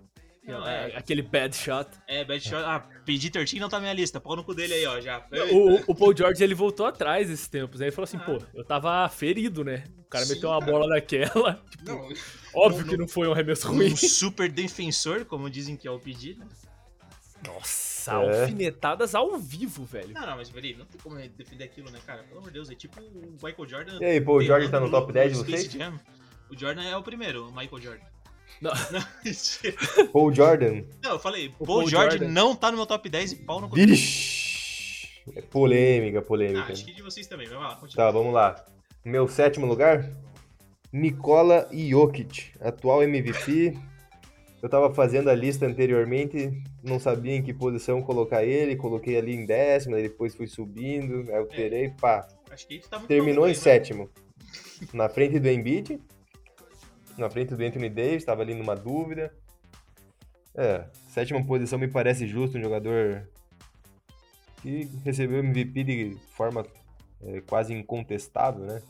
[0.47, 1.89] Não, É, é, Aquele bad shot.
[2.07, 2.63] é, bad shot.
[2.63, 5.25] Ah, PG-13 não tá na minha lista, pau no cu dele aí, ó, já.
[5.51, 7.87] O, o Paul George, ele voltou atrás esses tempos, né?
[7.87, 9.83] Ele falou assim, pô, eu tava ferido, né?
[9.99, 10.71] O cara Sim, meteu uma cara.
[10.71, 11.63] bola daquela.
[11.71, 12.09] Tipo, Não,
[12.53, 13.91] óbvio não- que não foi um arremesso ruim.
[13.93, 16.45] um super defensor, como dizem que é o PG, né?
[17.45, 18.41] Nossa, É.
[18.41, 20.13] alfinetadas ao vivo, velho.
[20.13, 22.23] Não, não, mas peraí, não tem como defender aquilo, né, cara?
[22.23, 23.99] Pelo amor de Deus, é tipo o Michael Jordan.
[23.99, 25.71] E aí, pô, o Jordan tá no top 10 de vocês?
[25.71, 25.99] Jam.
[26.49, 28.05] O Jordan é o primeiro, o Michael Jordan.
[28.61, 28.71] Não.
[30.13, 30.83] Paul Jordan.
[31.03, 32.31] não, eu falei, Paul, Paul George Jordan.
[32.33, 33.67] não tá no meu top 10 e pau no.
[33.69, 35.09] Vixe!
[35.35, 36.71] É polêmica, Ah, polêmica.
[36.71, 38.05] acho que de vocês também, vai lá, continua.
[38.05, 38.63] Tá, vamos lá.
[39.03, 40.09] Meu sétimo lugar,
[40.93, 43.77] Nikola Jokic, atual MVP.
[44.61, 49.35] Eu tava fazendo a lista anteriormente, não sabia em que posição colocar ele, coloquei ali
[49.35, 52.27] em décima, aí depois fui subindo, aí alterei, pá.
[52.49, 53.55] Acho que tu tá muito Terminou em né?
[53.55, 54.09] sétimo.
[54.93, 55.99] Na frente do Embiid,
[57.17, 59.33] na frente do Anthony Davis, tava ali numa dúvida.
[60.53, 63.27] É, sétima posição me parece justo, um jogador
[64.61, 66.65] que recebeu MVP de forma
[67.21, 68.81] é, quase incontestável, né?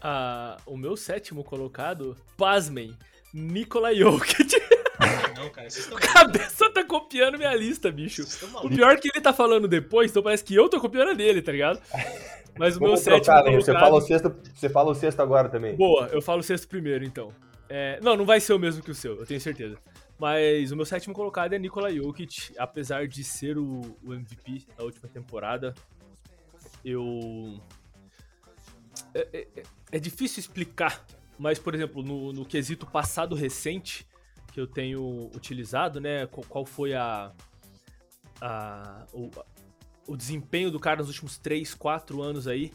[0.00, 2.96] Ah, o meu sétimo colocado, pasmem,
[3.32, 4.54] Nikola Jokic.
[5.36, 8.24] Não, cara, vocês estão A cabeça tá copiando minha lista, bicho.
[8.62, 11.14] O pior é que ele tá falando depois, então parece que eu tô copiando a
[11.14, 11.80] dele, tá ligado?
[12.58, 13.54] Mas o meu sétimo trocar, né?
[13.54, 15.76] Você fala, o sexto, você fala o sexto agora também.
[15.76, 17.32] Boa, eu falo o sexto primeiro, então.
[17.68, 19.78] É, não, não vai ser o mesmo que o seu, eu tenho certeza.
[20.18, 24.82] Mas o meu sétimo colocado é Nikola Jokic, apesar de ser o, o MVP da
[24.82, 25.72] última temporada.
[26.84, 27.60] Eu.
[29.14, 31.04] É, é- é- é difícil explicar,
[31.38, 34.06] mas, por exemplo, no, no quesito passado recente
[34.58, 36.26] que eu tenho utilizado, né?
[36.26, 37.32] Qual, foi a.
[38.40, 39.30] a o,
[40.08, 42.72] o desempenho do cara nos últimos 3, 4 anos aí,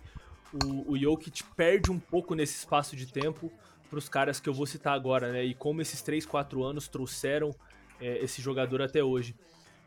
[0.64, 3.52] o, o Jokic perde um pouco nesse espaço de tempo
[3.90, 5.44] para os caras que eu vou citar agora, né?
[5.44, 7.54] E como esses 3, 4 anos trouxeram
[8.00, 9.36] é, esse jogador até hoje.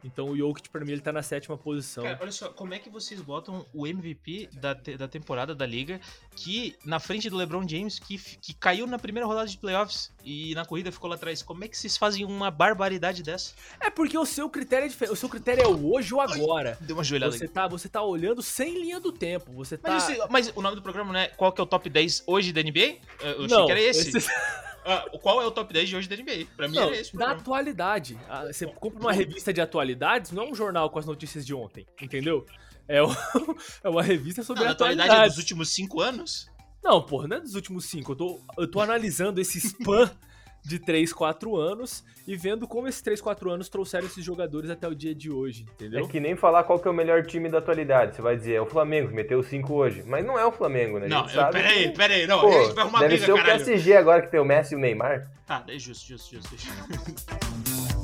[0.07, 2.05] Então o Jokic, pra mim, ele tá na sétima posição.
[2.05, 5.67] Cara, olha só, como é que vocês botam o MVP da, te- da temporada da
[5.67, 6.01] liga
[6.35, 10.55] que na frente do LeBron James, que, que caiu na primeira rodada de playoffs e
[10.55, 11.43] na corrida ficou lá atrás?
[11.43, 13.53] Como é que vocês fazem uma barbaridade dessa?
[13.81, 15.13] É porque o seu critério é diferente.
[15.13, 16.79] O seu critério é o hoje ou agora.
[16.81, 17.53] Deu uma joelhada Você aqui.
[17.55, 19.51] tá, você tá olhando sem linha do tempo.
[19.53, 19.91] Você tá.
[19.93, 22.53] Mas, mas o nome do programa não é qual que é o top 10 hoje
[22.53, 22.97] da NBA?
[23.21, 24.17] Eu achei não, que era esse.
[24.17, 24.31] esse-
[24.87, 26.47] Ah, qual é o top 10 de hoje da NBA?
[26.57, 27.11] Pra mim Não, era esse.
[27.11, 27.41] programa.
[27.41, 28.19] atualidade.
[28.29, 31.53] Ah, Você compra uma revista de atualidades, não é um jornal com as notícias de
[31.53, 32.47] ontem, entendeu?
[32.89, 32.99] É,
[33.83, 35.31] é uma revista sobre Não, a a atualidade atualidade.
[35.33, 36.49] é dos últimos 5 anos?
[36.85, 38.13] Não, porra, não é dos últimos cinco.
[38.13, 40.09] Eu tô, eu tô analisando esse span
[40.67, 44.89] de 3, 4 anos e vendo como esses 3, 4 anos trouxeram esses jogadores até
[44.89, 46.05] o dia de hoje, entendeu?
[46.05, 48.17] É que nem falar qual que é o melhor time da atualidade.
[48.17, 50.03] Você vai dizer, é o Flamengo, que meteu 5 hoje.
[50.05, 51.07] Mas não é o Flamengo, né?
[51.09, 53.37] Não, sabe peraí, que- peraí, não, Pô, a gente vai arrumar deve briga, ser o
[53.37, 53.65] caralho.
[53.65, 55.31] PSG agora que tem o Messi e o Neymar.
[55.47, 56.57] Tá, é justo, justo, justo.
[56.57, 57.87] justo.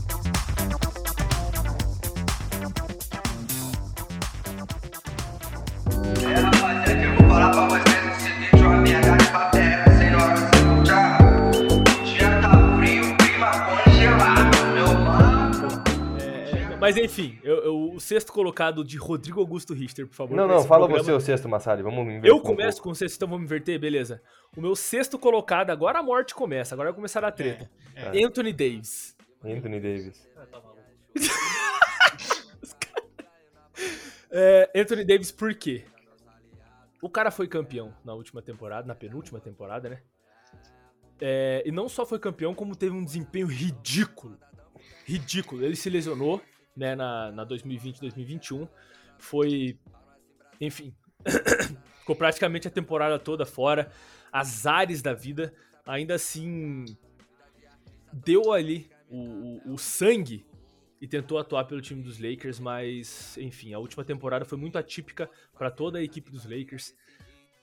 [16.95, 20.37] mas enfim, eu- eu- o sexto colocado de Rodrigo Augusto Richter, por favor.
[20.37, 21.03] Não, não, fala programa.
[21.05, 21.83] você o sexto, Massari.
[21.83, 22.83] Vamos inverter Eu um começo pouco.
[22.89, 24.23] com o sexto, então vamos inverter, beleza.
[24.57, 27.71] O meu sexto colocado, agora a morte começa, agora vai começar a treta.
[27.95, 29.17] É, Anthony Davis.
[29.45, 30.29] Anthony Davis.
[34.31, 35.85] É, Anthony Davis por quê?
[37.03, 40.01] O cara foi campeão na última temporada, na penúltima temporada, né?
[41.21, 44.39] É, e não só foi campeão, como teve um desempenho ridículo.
[45.05, 45.63] Ridículo.
[45.65, 46.41] Ele se lesionou,
[46.77, 48.69] né, na, na 2020-2021.
[49.19, 49.79] Foi.
[50.61, 50.95] Enfim.
[52.01, 53.91] ficou praticamente a temporada toda fora.
[54.33, 55.53] Azares da vida.
[55.87, 56.85] Ainda assim.
[58.13, 59.17] Deu ali o,
[59.71, 60.45] o- o sangue
[61.01, 65.29] e tentou atuar pelo time dos Lakers, mas enfim, a última temporada foi muito atípica
[65.59, 66.95] para toda a equipe dos Lakers.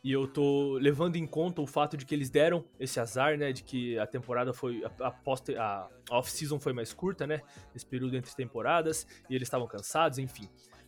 [0.02, 3.52] E eu tô levando em conta o fato de que eles deram esse azar, né?
[3.52, 4.82] De que a temporada foi.
[4.84, 7.42] A, a, a off-season foi mais curta, né?
[7.76, 9.06] Esse período entre temporadas.
[9.30, 10.48] E eles estavam cansados, enfim.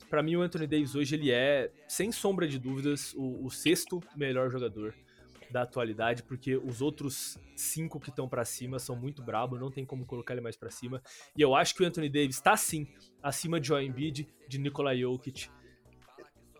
[0.09, 4.01] Pra mim, o Anthony Davis hoje ele é, sem sombra de dúvidas, o, o sexto
[4.15, 4.93] melhor jogador
[5.49, 9.85] da atualidade, porque os outros cinco que estão pra cima são muito brabos, não tem
[9.85, 11.01] como colocar ele mais pra cima.
[11.35, 12.87] E eu acho que o Anthony Davis tá sim
[13.21, 15.49] acima de Joel Embiid, de Nikola Jokic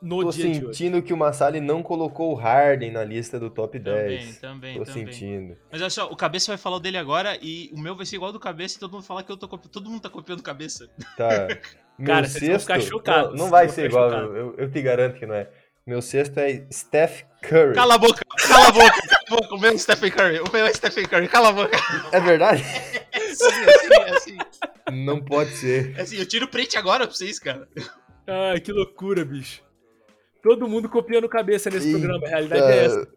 [0.01, 0.77] no Tô dia de hoje.
[0.77, 4.37] sentindo que o Massali não colocou o Harden na lista do top Também, 10.
[4.39, 5.05] também, Tô também.
[5.05, 5.57] sentindo.
[5.71, 8.15] Mas olha só, o Cabeça vai falar o dele agora e o meu vai ser
[8.15, 9.71] igual ao do Cabeça e todo mundo fala que eu tô copiando.
[9.71, 10.89] Todo mundo tá copiando Cabeça.
[11.15, 11.47] Tá.
[11.99, 15.19] Meu Cara, vocês vão ficar chocados, Não, não vai ser igual, eu, eu te garanto
[15.19, 15.47] que não é.
[15.85, 17.75] Meu sexto é Steph Curry.
[17.75, 19.55] Cala a boca, cala a boca, cala a boca.
[19.55, 21.77] O meu é Stephen Curry, o meu é Stephen Curry, cala a boca.
[22.11, 22.63] É verdade?
[23.13, 24.37] É assim, é assim, é assim.
[24.91, 25.97] não pode ser.
[25.97, 27.67] É assim, eu tiro print agora pra vocês, cara.
[28.27, 29.61] Ai, que loucura, bicho.
[30.41, 31.99] Todo mundo copiando cabeça nesse Eita.
[31.99, 33.07] programa, a realidade é essa.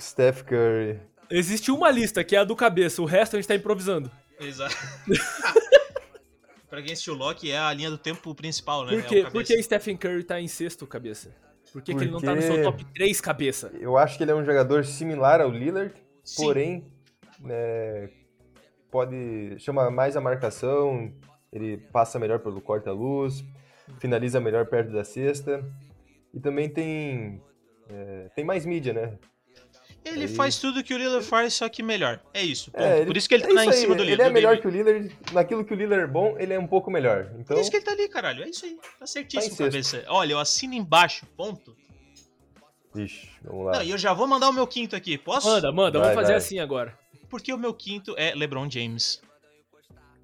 [0.00, 1.00] Steph Curry.
[1.30, 4.10] Existe uma lista, que é a do cabeça, o resto a gente tá improvisando.
[4.40, 4.74] Exato.
[6.68, 8.92] pra quem assistiu o Loki, é a linha do tempo principal, né?
[8.92, 9.20] Por É quê?
[9.26, 11.34] o Por que Stephen Curry tá em sexto, cabeça?
[11.72, 13.70] Por que, que ele não tá no Porque- seu top 3, cabeça?
[13.80, 16.44] Eu acho que ele é um jogador similar ao Lillard, Sim.
[16.44, 16.92] porém
[17.48, 18.10] é,
[18.90, 21.12] pode chama mais a marcação,
[21.50, 23.42] ele passa melhor pelo corta-luz,
[23.98, 25.64] finaliza melhor perto da cesta
[26.34, 27.40] e também tem
[27.88, 29.18] é, tem mais mídia, né?
[30.04, 32.20] Ele Aí- faz tudo que o Lillard faz, só que melhor.
[32.34, 32.72] É isso.
[32.72, 32.82] ponto.
[32.82, 34.30] É, ele- Por isso que ele é tá em aí, cima do Ele Lillard.
[34.30, 36.90] é melhor que o Lillard, naquilo que o Lillard é bom, ele é um pouco
[36.90, 37.30] melhor.
[37.38, 38.42] Então, Por isso que ele tá ali, caralho.
[38.42, 38.76] É isso aí.
[38.98, 40.04] Tá certíssimo, Tá em cabeça.
[40.08, 41.76] Olha, eu assino embaixo, ponto.
[42.96, 43.72] Ixi, vamos lá.
[43.74, 45.16] Não, e eu já vou mandar o meu quinto aqui.
[45.16, 45.46] Posso?
[45.48, 46.36] Manda, manda, Vai, vamos fazer vai.
[46.36, 46.98] assim agora.
[47.30, 49.22] Porque o meu quinto é LeBron James.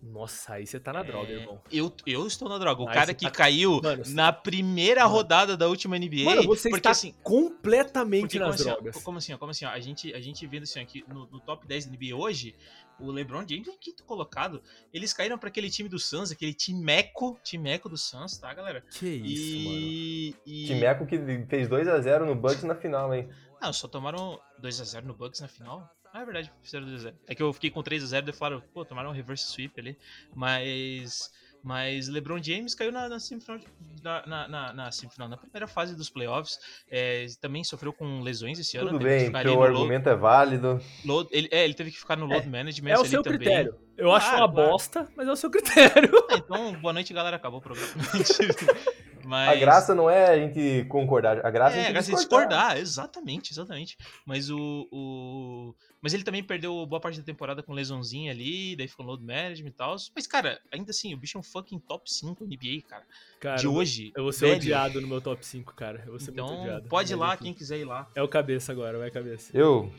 [0.03, 1.61] Nossa, aí você tá na droga, É, irmão.
[1.73, 2.83] Eu, eu estou na droga.
[2.83, 5.13] O Aí cara que tá- caiu Mano, você- na primeira Mano.
[5.15, 6.25] rodada da última NBA.
[6.25, 9.03] Mano, você porque está assim, completamente porque como nas assim, ó, drogas.
[9.03, 11.41] como assim, ó, como assim, ó, a gente, a gente vendo assim, aqui no, no
[11.41, 12.55] top 10 da NBA hoje,
[13.01, 14.63] o LeBron James é quinto colocado.
[14.93, 18.83] Eles caíram pra aquele time do Suns, aquele timeco, timeco do Suns, tá, galera?
[18.91, 19.79] Que isso, mano.
[19.79, 20.67] E, e...
[20.67, 21.17] Timeco que
[21.49, 23.29] fez 2x0 no Bucks na final, hein?
[23.61, 25.91] Não, só tomaram 2x0 no Bucks na final.
[26.19, 27.15] Ah, é verdade, fizeram 2x0.
[27.29, 29.97] É que eu fiquei com 3x0 e falaram, pô, tomaram um reverse sweep ali.
[30.35, 31.31] Mas.
[31.61, 33.59] Mas LeBron James caiu na, na semifinal.
[34.03, 36.59] Na, na, na, na semifinal, na primeira fase dos playoffs.
[36.89, 38.91] É, também sofreu com lesões esse ano.
[38.91, 40.81] Tudo bem, teu no load- argumento é válido.
[41.05, 42.91] load- ele, é, ele teve que ficar no load management.
[42.93, 43.39] É o ali seu também.
[43.41, 43.75] critério.
[43.97, 44.71] Eu acho Claro, uma claro.
[44.71, 46.11] bosta, mas é o seu critério.
[46.31, 47.37] Ah, então, boa noite, galera.
[47.37, 47.93] Acabou o programa.
[49.29, 49.49] Mas...
[49.51, 52.13] A graça não é a gente concordar, a graça é, É, a a gente graça
[52.13, 52.49] é discordar.
[52.49, 53.99] discordar, exatamente, exatamente.
[54.25, 55.75] Mas o, o.
[56.01, 59.23] Mas ele também perdeu boa parte da temporada com lesãozinha ali, daí ficou no load
[59.25, 59.97] management e tal.
[60.15, 63.05] Mas, cara, ainda assim, o bicho é um fucking top 5 NBA, cara.
[63.39, 64.13] Cara, de hoje.
[64.17, 64.97] eu vou ser velho.
[64.99, 66.03] ir no meu top 5, cara.
[66.07, 66.89] Eu vou ser muito Então, odiado.
[66.89, 67.45] pode ir lá, enfim.
[67.45, 68.09] quem quiser ir lá.
[68.15, 69.51] É o cabeça agora, vai cabeça.
[69.55, 69.93] Eu,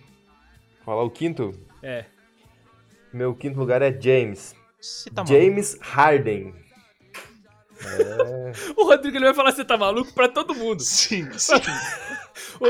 [0.83, 2.05] falar o quinto, É.
[3.13, 4.55] meu quinto lugar é James.
[4.81, 5.33] Você tá maluco?
[5.39, 6.53] James Harden.
[7.85, 10.81] É, O Rodrigo ele vai falar você tá maluco pra todo mundo.
[10.81, 11.53] Sim, sim.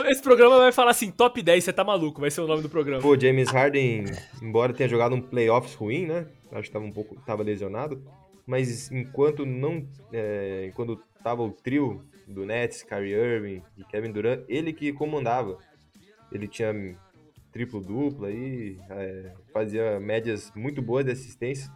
[0.07, 2.69] Esse programa vai falar assim, top 10, você tá maluco, vai ser o nome do
[2.69, 3.01] programa.
[3.01, 4.05] Pô, James Harden,
[4.41, 6.27] embora tenha jogado um playoffs ruim, né?
[6.51, 8.03] Acho que tava um pouco, tava lesionado.
[8.45, 14.41] Mas enquanto não, é, enquanto tava o trio do Nets, Kyrie Irving e Kevin Durant,
[14.47, 15.57] ele que comandava.
[16.31, 16.73] Ele tinha
[17.51, 21.71] triplo duplo aí, é, fazia médias muito boas de assistência.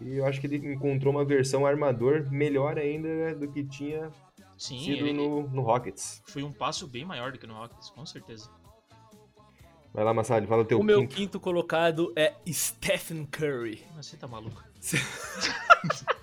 [0.00, 4.10] E eu acho que ele encontrou uma versão armador melhor ainda do que tinha
[4.56, 6.22] Sim, sido ele no, no Rockets.
[6.26, 8.48] foi um passo bem maior do que no Rockets, com certeza.
[9.92, 11.14] Vai lá, Massad, fala o teu o meu quinto.
[11.14, 13.84] quinto colocado é Stephen Curry.
[13.94, 14.62] Mas você tá maluco.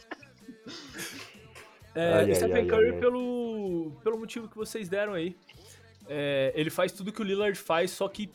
[1.96, 3.00] É, Ai, Stephen ai, Curry ai, ai.
[3.00, 5.36] Pelo, pelo motivo que vocês deram aí.
[6.08, 8.32] É, ele faz tudo que o Lillard faz, só que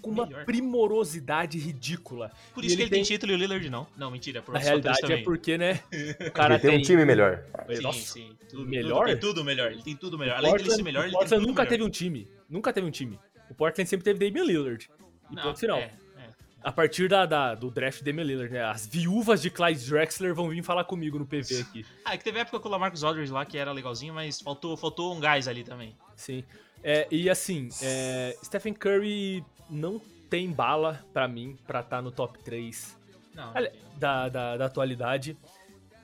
[0.00, 0.44] com uma Melhor.
[0.44, 2.30] primorosidade ridícula.
[2.54, 3.86] Por E isso que ele tem tem- título e o Lillard não.
[3.96, 4.40] Não, mentira.
[4.42, 5.24] Por Na realidade é também.
[5.24, 5.80] porque, né?
[6.28, 7.44] O cara Ele tem um time melhor.
[7.74, 8.36] Sim, Nossa, sim.
[8.48, 9.00] Tudo, melhor?
[9.06, 9.72] Tudo, tem tudo melhor.
[9.72, 10.36] Ele tem tudo melhor.
[10.36, 11.68] Além dele Portland- ser melhor, ele tem Portland nunca melhor.
[11.70, 12.28] teve um time.
[12.48, 13.18] Nunca teve um time.
[13.50, 14.88] O Portland sempre teve Damian Lillard.
[15.30, 15.78] E Não, ponto final.
[15.78, 15.82] é,
[16.16, 16.28] é.
[16.62, 18.62] A partir da, da- do draft de Damian Lillard, né?
[18.64, 21.84] As viúvas de Clyde Drexler vão vir falar comigo no PV aqui.
[22.04, 24.76] Ah, é que teve época com o Lamarcus Aldridge lá que era legalzinho, mas faltou,
[24.76, 25.96] faltou um gás ali também.
[26.16, 26.44] Sim.
[26.82, 30.00] É, e assim, é, Stephen Curry não
[30.30, 32.96] tem bala pra mim pra estar no top 3
[33.34, 35.36] Não, Ali- da, da, da atualidade.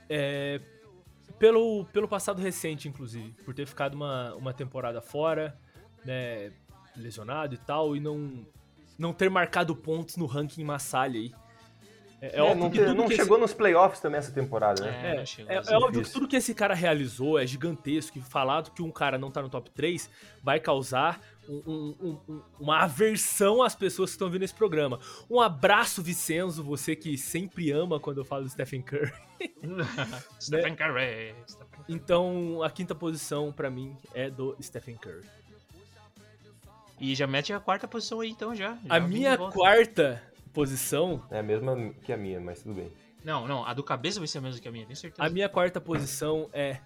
[0.09, 0.61] É,
[1.39, 3.33] pelo, pelo passado recente, inclusive.
[3.45, 5.59] Por ter ficado uma, uma temporada fora,
[6.05, 6.53] né?
[6.97, 8.47] Lesionado e tal, e não,
[8.97, 11.35] não ter marcado pontos no ranking Massalha aí.
[12.21, 15.01] É, É, óbvio não que tudo não que chegou nos playoffs também essa temporada, né?
[15.03, 18.17] É, É, não chegou, é, é óbvio que tudo que esse cara realizou é gigantesco
[18.17, 20.09] e falado que um cara não tá no top 3
[20.43, 21.97] vai causar um- um-
[22.29, 24.99] um- um- uma aversão às pessoas que estão vendo esse programa.
[25.31, 29.13] Um abraço, Vicenzo, você que sempre ama quando eu falo do Stephen Curry.
[30.41, 31.35] Stephen Curry.
[31.47, 31.85] Stephen Curry.
[31.89, 35.25] Então, a quinta posição pra mim é do Stephen Curry.
[37.01, 38.79] E já mete a quarta posição aí então já.
[38.89, 42.93] A Já vem minha quarta posição, É a mesma que a minha, mas tudo bem.
[43.25, 45.23] Não, não, a do cabeça vai ser a mesma que a minha, tenho certeza.
[45.23, 46.79] a minha quarta posição é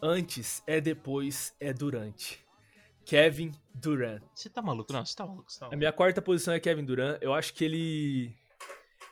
[0.00, 2.38] antes, é depois, é durante.
[3.10, 4.22] Kevin Durant.
[4.32, 4.92] Você tá maluco?
[4.92, 5.50] Não, você tá maluco.
[5.50, 5.78] Você tá A maluco.
[5.78, 7.18] minha quarta posição é Kevin Durant.
[7.20, 8.32] Eu acho que ele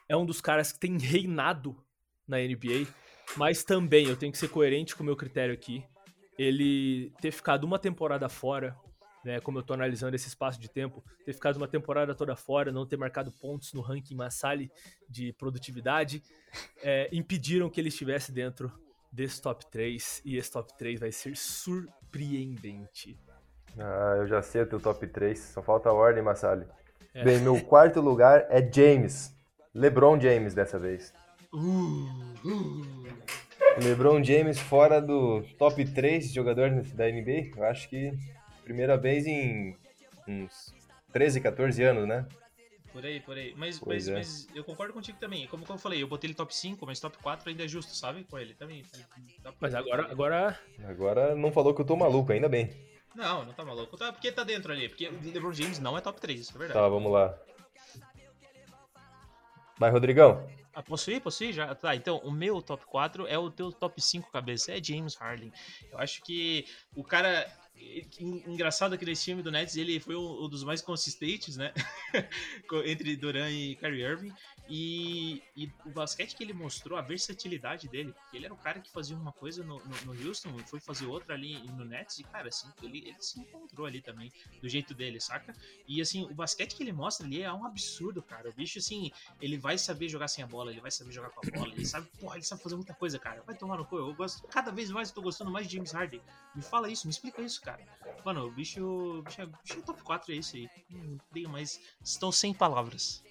[0.08, 1.76] é um dos caras que tem reinado
[2.24, 2.86] na NBA,
[3.36, 5.84] mas também eu tenho que ser coerente com o meu critério aqui.
[6.38, 8.78] Ele ter ficado uma temporada fora,
[9.24, 12.70] né, como eu tô analisando esse espaço de tempo, ter ficado uma temporada toda fora,
[12.70, 14.70] não ter marcado pontos no ranking Massali
[15.08, 16.22] de produtividade,
[16.84, 18.72] é, impediram que ele estivesse dentro
[19.10, 23.18] desse top 3, e esse top 3 vai ser surpreendente.
[23.78, 26.66] Ah, eu já sei o teu top 3, só falta a ordem, Massali.
[27.14, 27.24] É.
[27.24, 29.34] Bem, meu quarto lugar é James.
[29.74, 31.12] LeBron James dessa vez.
[33.82, 37.52] LeBron James fora do top 3 jogadores da NBA.
[37.56, 38.12] Eu acho que
[38.64, 39.76] primeira vez em
[40.26, 40.74] uns
[41.12, 42.26] 13, 14 anos, né?
[42.92, 43.54] Por aí, por aí.
[43.56, 44.14] Mas, mas, é.
[44.14, 45.46] mas eu concordo contigo também.
[45.46, 47.94] Como, como eu falei, eu botei ele top 5, mas top 4 ainda é justo,
[47.94, 48.24] sabe?
[48.24, 48.82] Com ele também.
[49.60, 52.70] Mas agora, agora Agora não falou que eu tô maluco, ainda bem.
[53.14, 53.96] Não, não tá maluco.
[53.96, 54.88] Tá, porque tá dentro ali.
[54.88, 56.78] Porque o LeBron James não é top 3, isso é verdade.
[56.80, 57.36] Tá, vamos lá.
[59.78, 60.48] Vai, Rodrigão.
[60.74, 61.20] Ah, posso ir?
[61.20, 61.52] Posso ir?
[61.52, 61.74] Já?
[61.74, 65.52] Tá, então o meu top 4 é o teu top 5 cabeça, é James Harden.
[65.90, 67.50] Eu acho que o cara.
[67.76, 71.72] en- Engraçado que nesse time do Nets ele foi um, um dos mais consistentes, né?
[72.84, 74.32] Entre Duran e Kyrie Irving.
[74.68, 78.14] E, e o basquete que ele mostrou, a versatilidade dele.
[78.32, 81.06] Ele era o cara que fazia uma coisa no, no, no Houston e foi fazer
[81.06, 82.18] outra ali no Nets.
[82.18, 85.54] E, cara, assim, ele, ele se encontrou ali também, do jeito dele, saca?
[85.86, 88.50] E, assim, o basquete que ele mostra ali é um absurdo, cara.
[88.50, 91.46] O bicho, assim, ele vai saber jogar sem a bola, ele vai saber jogar com
[91.46, 93.42] a bola, ele sabe, porra, ele sabe fazer muita coisa, cara.
[93.46, 93.96] Vai tomar no cu.
[93.96, 96.20] Eu gosto, cada vez mais eu tô gostando mais de James Harden.
[96.54, 97.82] Me fala isso, me explica isso, cara.
[98.24, 100.68] Mano, o bicho, o bicho, é, o bicho é top 4 é isso aí.
[100.90, 101.80] Não tenho mais.
[102.02, 103.22] Estou sem palavras.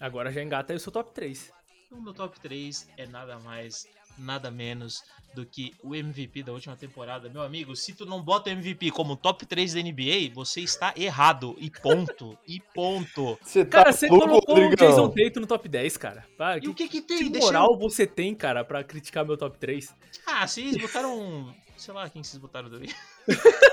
[0.00, 1.52] Agora já engata aí o seu top 3.
[1.90, 3.86] O meu top 3 é nada mais,
[4.18, 5.02] nada menos
[5.34, 7.28] do que o MVP da última temporada.
[7.28, 10.92] Meu amigo, se tu não bota o MVP como top 3 da NBA, você está
[10.96, 11.54] errado.
[11.58, 12.36] E ponto.
[12.46, 13.38] e ponto.
[13.42, 14.88] Você tá Cara, você louco, colocou o Rodrigão?
[14.90, 16.26] Jason Tatum no top 10, cara.
[16.36, 17.18] Pá, E que, o que que tem?
[17.18, 19.94] que Deixa eu- moral você tem, cara, pra criticar meu top 3?
[20.26, 21.54] Ah, vocês botaram.
[21.76, 22.88] Sei lá quem vocês botaram também.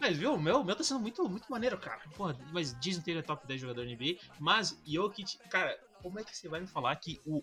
[0.00, 2.00] Mas viu, o meu, o meu tá sendo muito, muito maneiro, cara.
[2.16, 4.16] Porra, mas Jason Tatum é top 10 jogador NBA.
[4.38, 7.42] Mas Jokic, cara, como é que você vai me falar que o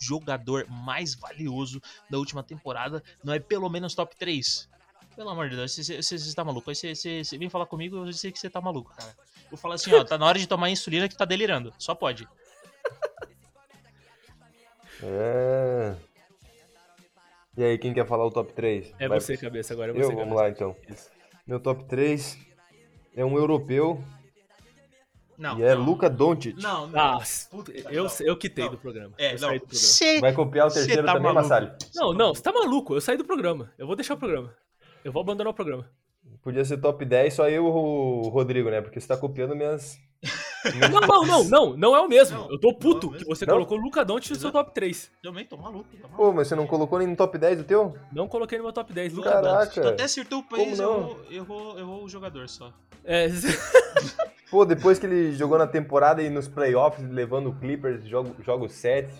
[0.00, 4.68] jogador mais valioso da última temporada não é pelo menos top 3?
[5.16, 6.70] Pelo amor de Deus, você, você, você tá maluco.
[6.70, 9.16] Aí você, você, você vem falar comigo eu sei que você tá maluco, cara.
[9.50, 11.72] Eu falo assim, ó, tá na hora de tomar insulina que tá delirando.
[11.78, 12.28] Só pode.
[15.00, 15.94] É.
[17.56, 18.94] E aí, quem quer falar o top 3?
[18.98, 20.02] É Vai- você, cabeça, agora é você.
[20.02, 20.42] Eu, vamos cabeça.
[20.42, 20.76] lá então.
[21.48, 22.36] Meu top 3
[23.16, 24.04] é um europeu
[25.38, 25.58] Não.
[25.58, 25.82] e é não.
[25.82, 26.56] Luca Doncic.
[26.62, 27.00] Não, não.
[27.00, 27.18] Ah,
[27.50, 28.10] Puta, eu, não.
[28.20, 28.72] eu quitei Não.
[28.72, 29.14] do programa.
[29.16, 29.38] É, eu não.
[29.48, 29.86] saí do programa.
[29.88, 31.32] Cê- Vai copiar o terceiro tá também.
[31.32, 31.72] Massali?
[31.94, 32.94] Não, não, você tá maluco.
[32.94, 33.72] Eu saí do programa.
[33.78, 34.54] Eu vou deixar o programa.
[35.02, 35.90] Eu vou abandonar o programa.
[36.42, 38.82] Podia ser top 10, só eu e o Rodrigo, né?
[38.82, 39.96] Porque você tá copiando minhas.
[40.90, 41.76] Não, não, não, não.
[41.76, 42.38] Não é o mesmo.
[42.38, 43.54] Não, eu tô é puto o que você Não?
[43.54, 45.10] colocou o Luca Doncic no seu top 3.
[45.22, 45.88] Também tô maluco.
[45.90, 46.16] Tô maluco.
[46.16, 47.94] Pô, mas você não colocou nem no top 10 do teu?
[48.12, 49.12] Não coloquei no meu top 10.
[49.12, 49.64] Luca Caraca.
[49.66, 49.82] Doncic.
[49.82, 52.72] Tu até acertou o país, eu vou o jogador só.
[53.04, 53.28] É,
[54.50, 58.68] Pô, depois que ele jogou na temporada e nos playoffs, levando o Clippers, jogo, jogo
[58.68, 59.12] 7.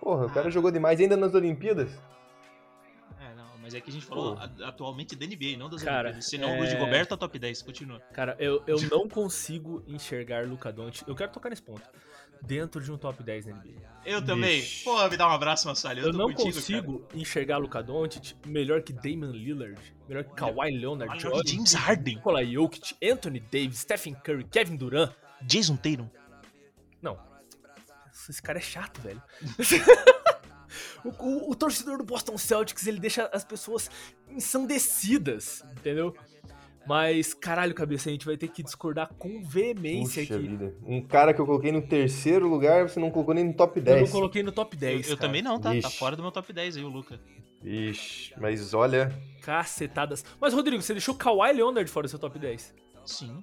[0.00, 1.90] Porra, o cara jogou demais ainda nas Olimpíadas.
[3.66, 6.26] Não, mas é que a gente falou a- atualmente da NBA, não das Cara, Olimpíadas.
[6.30, 8.00] Senão é- o Rudy Gobert tá top 10, continua.
[8.12, 11.06] cara, eu, eu não consigo enxergar Luca Doncic.
[11.08, 11.82] Eu quero tocar nesse ponto.
[12.42, 13.80] Dentro de um top 10 na NBA.
[14.04, 14.62] Eu também.
[14.84, 16.00] Pô, me dá um abraço, Massalho.
[16.00, 20.34] Eu, Eu tô não contigo, consigo enxergar Luca Doncic melhor que Damian Lillard, melhor que
[20.34, 22.16] Kawhi Leonard, Olha, Joel James Harden.
[22.16, 25.08] Nikola Jokic, Anthony Davis, Stephen Curry, Kevin Durant.
[25.10, 25.16] cara.
[25.42, 26.08] Jason Tatum.
[27.02, 27.18] Não.
[28.28, 29.20] Esse cara é chato, velho.
[31.04, 33.90] o, o- o torcedor do Boston Celtics, ele deixa as pessoas
[34.30, 36.14] ensandecidas, entendeu?
[36.86, 40.46] Mas, caralho, cabeça, a gente vai ter que discordar com veemência Puxa aqui.
[40.46, 40.72] vida.
[40.84, 43.84] Um cara que eu coloquei no terceiro lugar, você não colocou nem no top Eu
[43.84, 44.02] 10.
[44.02, 45.10] não coloquei no top Eu, 10.
[45.10, 45.26] eu cara.
[45.28, 45.70] também não, tá?
[45.70, 45.98] Tá Ixi.
[45.98, 47.18] fora do meu top 10 aí, o Luca.
[47.64, 49.12] Ixi, mas olha,
[49.42, 50.24] Cacetadas.
[50.40, 52.72] Mas, Rodrigo, você deixou Kawhi Leonard fora do seu top 10.
[53.04, 53.42] Sim.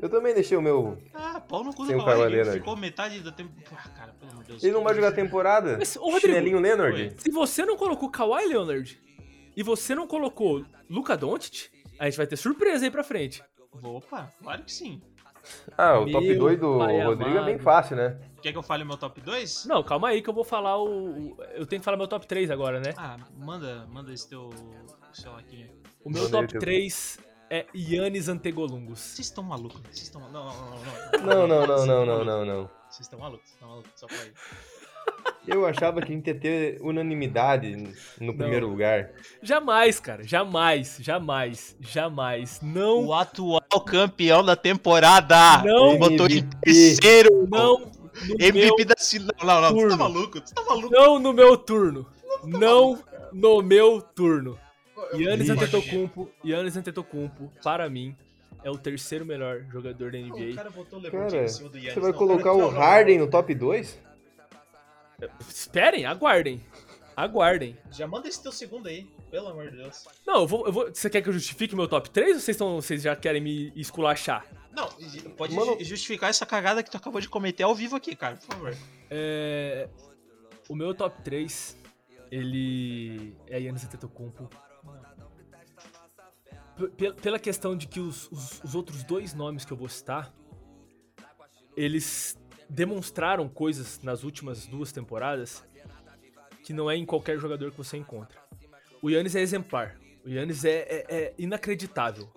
[0.00, 0.96] eu também deixei o meu.
[1.12, 2.44] Ah, pau no cu do o Kawhi.
[2.52, 3.50] Ficou metade da tempo.
[3.76, 3.88] Ah,
[4.24, 4.64] pelo amor de Deus.
[4.64, 5.76] Ele não vai jogar temporada?
[5.78, 7.02] Mas, ô, Rodrigo, Chinelinho Leonard?
[7.02, 7.12] Oi.
[7.18, 9.00] Se você não colocou Kawhi Leonard
[9.56, 13.42] e você não colocou Luka Doncic, a gente vai ter surpresa aí pra frente.
[13.82, 15.00] Opa, claro que sim.
[15.76, 17.58] Ah, o Meu top 2 do Rodrigo é bem amado.
[17.62, 18.18] fácil, né?
[18.40, 19.66] Quer que eu fale o meu top 2?
[19.66, 21.36] Não, calma aí que eu vou falar o.
[21.54, 22.94] Eu tenho que falar meu top 3 agora, né?
[22.96, 24.48] Ah, manda, manda esse teu.
[25.12, 25.70] Sei lá aqui.
[26.02, 27.18] O meu top teu- 3
[27.50, 28.98] é Yannis Antegolungus.
[29.00, 29.82] Vocês estão malucos?
[29.82, 31.26] Vocês estão Não, não, não, não.
[31.26, 32.70] Não, não, não, não, não, não, não.
[32.94, 34.32] Vocês estão malucos, vocês estão malucos, só pra aí.
[35.48, 37.76] Eu achava que a gente ia ter unanimidade
[38.20, 39.10] no primeiro lugar.
[39.42, 40.22] Jamais, cara.
[40.22, 42.60] Jamais, jamais, jamais.
[42.62, 45.62] Não, O atual campeão da temporada!
[45.64, 45.98] Não.
[45.98, 47.48] botou em terceiro!
[47.50, 47.90] não no
[48.36, 48.94] meu, MVP da.
[49.42, 49.98] Não, não, você tá turno.
[49.98, 50.38] maluco?
[50.38, 50.94] Você tá maluco?
[50.94, 52.06] não no meu turno.
[52.44, 54.56] Não no meu turno.
[55.14, 55.50] Yannis.
[55.50, 58.16] Antetokounmpo, Yannis Antetokounmpo, para mim,
[58.64, 60.54] é o terceiro melhor jogador da O NBA.
[60.56, 61.94] cara botou o LeBron Cara, James em cima do Yannis.
[61.94, 63.24] você vai Não, colocar cara, o não, Harden não.
[63.26, 63.98] no top 2?
[65.48, 66.60] Esperem, aguardem.
[67.16, 67.76] Aguardem.
[67.92, 70.04] Já manda esse teu segundo aí, pelo amor de Deus.
[70.26, 70.92] Não, eu vou, eu vou.
[70.92, 73.72] Você quer que eu justifique meu top 3 ou vocês, estão, vocês já querem me
[73.76, 74.44] esculachar?
[74.72, 74.88] Não,
[75.36, 78.34] pode Mano- ju- justificar essa cagada que tu acabou de cometer ao vivo aqui, cara,
[78.36, 78.76] por favor.
[79.08, 79.88] É,
[80.68, 81.76] o meu top 3,
[82.32, 84.50] ele é Yannis Antetokounmpo.
[87.22, 90.32] Pela questão de que os, os- os outros dois nomes que eu vou citar,
[91.76, 95.64] eles demonstraram coisas nas últimas duas temporadas
[96.64, 98.38] que não é em qualquer jogador que você encontra.
[99.02, 99.96] O Yannis é exemplar.
[100.24, 102.28] O Yannis é, é- é inacreditável.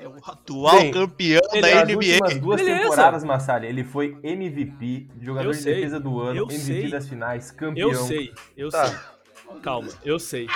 [0.00, 1.94] É o atual Bem, campeão ele- da Nas NBA.
[1.96, 2.80] últimas duas Beleza.
[2.82, 6.90] temporadas, Massalha, ele foi MVP, jogador Eu de sei, defesa do ano, eu MVP sei.
[6.90, 7.90] das finais, campeão.
[7.90, 8.86] Eu sei, eu Tá.
[8.86, 9.60] sei.
[9.62, 10.48] Calma, eu sei.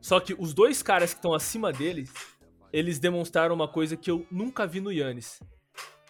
[0.00, 2.10] Só que os dois caras que estão acima deles,
[2.72, 5.40] eles demonstraram uma coisa que eu nunca vi no Yannis.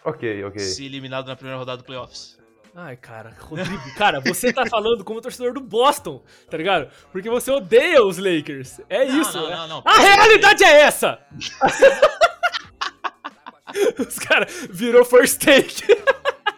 [0.04, 0.60] Ok, ok.
[0.60, 2.38] Se eliminado na primeira rodada do playoffs.
[2.74, 6.88] Ai, cara, Rodrigo, cara, você tá falando como torcedor do Boston, tá ligado?
[7.10, 8.80] Porque você odeia os Lakers.
[8.88, 9.56] É Não, isso, não, né?
[9.56, 9.82] não, não.
[9.84, 11.18] A realidade é essa!
[13.98, 15.82] os caras virou first take.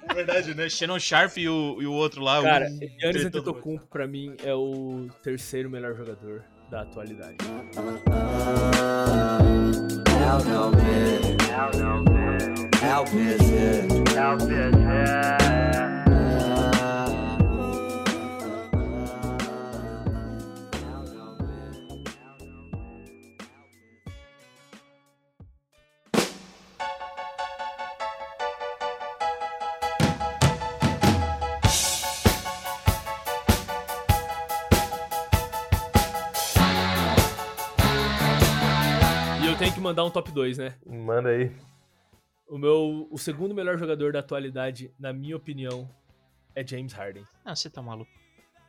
[0.08, 0.68] É verdade, né?
[0.68, 2.42] Shannon Sharp e o, e o outro lá.
[2.42, 7.36] Cara, um Yannis Antetokounmpo pra mim é o terceiro melhor jogador da atualidade.
[10.08, 10.72] E eu tenho
[13.04, 13.28] que
[39.92, 40.74] mandar um top 2, né?
[40.86, 41.52] Manda aí.
[42.48, 45.88] O meu, o segundo melhor jogador da atualidade, na minha opinião,
[46.54, 47.24] é James Harden.
[47.44, 48.10] Ah, você tá maluco.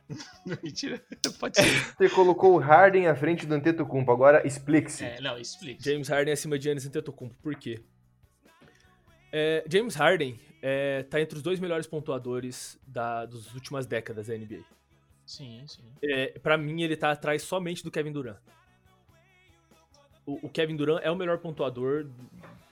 [0.62, 1.02] Mentira.
[1.40, 1.94] Pode ser.
[1.96, 5.04] Você colocou o Harden à frente do Antetokounmpo, agora explique-se.
[5.04, 5.82] É, não, explica.
[5.82, 7.34] James Harden acima de Giannis Antetokounmpo.
[7.42, 7.82] Por quê?
[9.32, 14.36] É, James Harden é, tá entre os dois melhores pontuadores da, das últimas décadas da
[14.36, 14.62] NBA.
[15.26, 15.82] Sim, sim.
[16.02, 18.36] É, para mim, ele tá atrás somente do Kevin Durant.
[20.26, 22.06] O, o Kevin Durant é o melhor pontuador,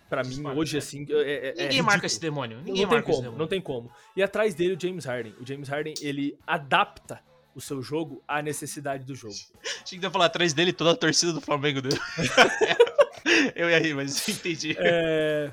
[0.08, 0.78] pra mim, Disparado, hoje, né?
[0.78, 1.06] assim.
[1.10, 2.58] é- é- é Ninguém marca esse demônio.
[2.58, 3.38] Não Ninguém tem marca esse como, demônio.
[3.38, 3.90] não tem como.
[4.16, 5.34] E atrás dele o James Harden.
[5.40, 7.20] O James Harden, ele adapta
[7.54, 9.34] o seu jogo à necessidade do jogo.
[9.84, 11.98] Tinha que falar atrás dele toda a torcida do Flamengo dele.
[13.54, 14.74] Eu ia rir, mas entendi.
[14.78, 15.50] É,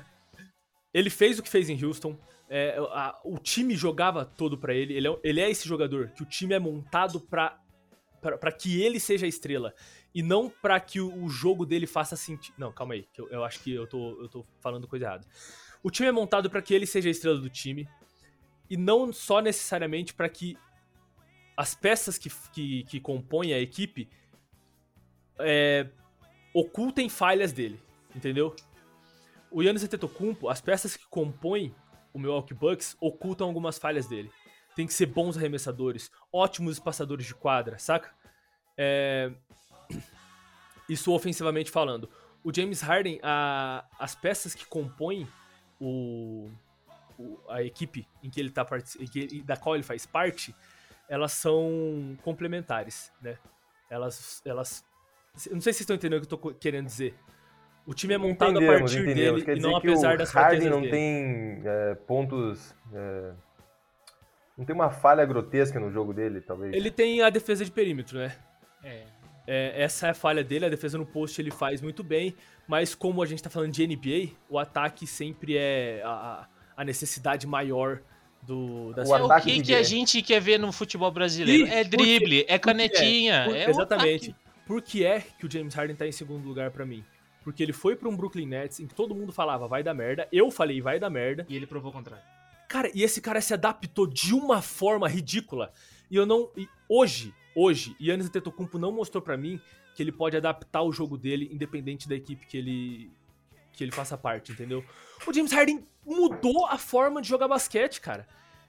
[0.92, 2.16] ele fez o que fez em Houston.
[2.48, 4.94] É, a- o time jogava todo pra ele.
[4.94, 7.59] Ele é, ele é esse jogador que o time é montado pra,
[8.20, 9.74] pra que ele seja a estrela.
[10.14, 12.54] E não pra que o, o jogo dele faça sentido.
[12.58, 13.06] Não, calma aí.
[13.12, 15.26] que Eu, eu acho que eu tô, eu tô falando coisa errada.
[15.82, 17.88] O time é montado pra que ele seja a estrela do time.
[18.68, 20.56] E não só necessariamente pra que
[21.56, 24.08] as peças que, que, que compõem a equipe
[25.38, 25.88] é,
[26.54, 27.80] ocultem falhas dele.
[28.14, 28.54] Entendeu?
[29.50, 31.74] O Yannis Antetokounmpo, as peças que compõem
[32.12, 34.30] o Milwaukee Bucks ocultam algumas falhas dele.
[34.76, 38.10] Tem que ser bons arremessadores, ótimos espaçadores de quadra, saca?
[38.76, 39.30] É,
[40.88, 42.08] Isso ofensivamente falando.
[42.42, 45.26] O James Harden, a- as peças que compõem
[45.80, 46.50] o...
[47.18, 48.66] o- a equipe em que ele tá
[48.98, 50.54] em que da qual ele faz parte,
[51.08, 53.36] elas são complementares, né?
[53.90, 54.84] Elas, elas,
[55.46, 57.14] eu não sei se vocês estão entendendo o que eu tô querendo dizer.
[57.86, 59.32] O time é montado a Entendemos, partir entendemos.
[59.32, 60.90] dele Quer e não apesar o das Harden fraquezas não dele.
[60.92, 62.74] tem é, pontos...
[62.92, 63.32] é,
[64.60, 66.74] não tem uma falha grotesca no jogo dele, talvez.
[66.74, 68.36] Ele tem a defesa de perímetro, né?
[68.84, 69.04] É.
[69.46, 72.36] É, essa é a falha dele, a defesa no post ele faz muito bem,
[72.68, 76.46] mas como a gente tá falando de NBA, o ataque sempre é a,
[76.76, 78.02] a necessidade maior
[78.42, 81.66] do, da O É o ataque que, que a gente quer ver no futebol brasileiro?
[81.66, 84.30] Ih, é drible, é Por que canetinha, é o exatamente.
[84.30, 84.50] ataque.
[84.66, 87.02] Por que é que o James Harden tá em segundo lugar pra mim?
[87.42, 90.28] Porque ele foi pra um Brooklyn Nets em que todo mundo falava vai dar merda.
[90.30, 91.46] Eu falei vai dar merda.
[91.48, 92.22] E ele provou o contrário.
[92.70, 95.72] Cara, e esse cara se adaptou de uma forma ridícula.
[96.08, 96.48] E eu não.
[96.56, 99.60] e hoje, hoje, Yannis Antetokounmpo não mostrou pra mim
[99.92, 103.10] que ele pode adaptar o jogo dele independente da equipe que ele
[103.72, 104.84] que ele faça parte, entendeu?
[105.26, 108.24] O James Harden mudou a forma de jogar basquete, cara.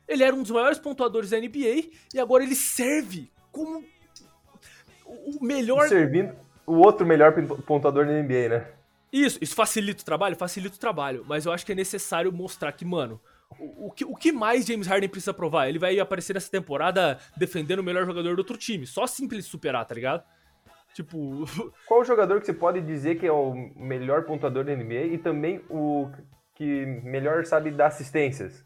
[0.08, 3.86] Ele era um dos maiores pontuadores da NBA e agora ele serve como
[5.06, 6.36] o melhor Servindo
[6.66, 7.34] o outro melhor
[7.68, 8.68] pontuador da NBA, né?
[9.14, 10.36] Isso, isso facilita o trabalho?
[10.36, 11.24] Facilita o trabalho.
[11.28, 13.22] Mas eu acho que é necessário mostrar que, mano,
[13.60, 15.68] o, o que, o que mais James Harden precisa provar?
[15.68, 18.86] Ele vai aparecer nessa temporada defendendo o melhor jogador do outro time.
[18.88, 20.24] Só assim pra ele superar, tá ligado?
[20.93, 21.45] Tipo,
[21.88, 25.18] Qual o jogador que você pode dizer que é o melhor pontuador da NBA e
[25.18, 26.12] também o
[26.56, 28.66] que melhor sabe dar assistências?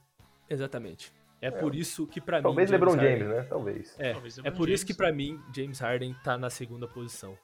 [0.50, 1.12] exatamente.
[1.42, 2.78] É, por isso que pra Talvez mim.
[2.78, 3.44] LeBron Harden- James, né?
[3.48, 3.96] Talvez.
[4.00, 4.98] É, Talvez é por isso que James.
[4.98, 7.38] pra mim James Harden tá na segunda posição.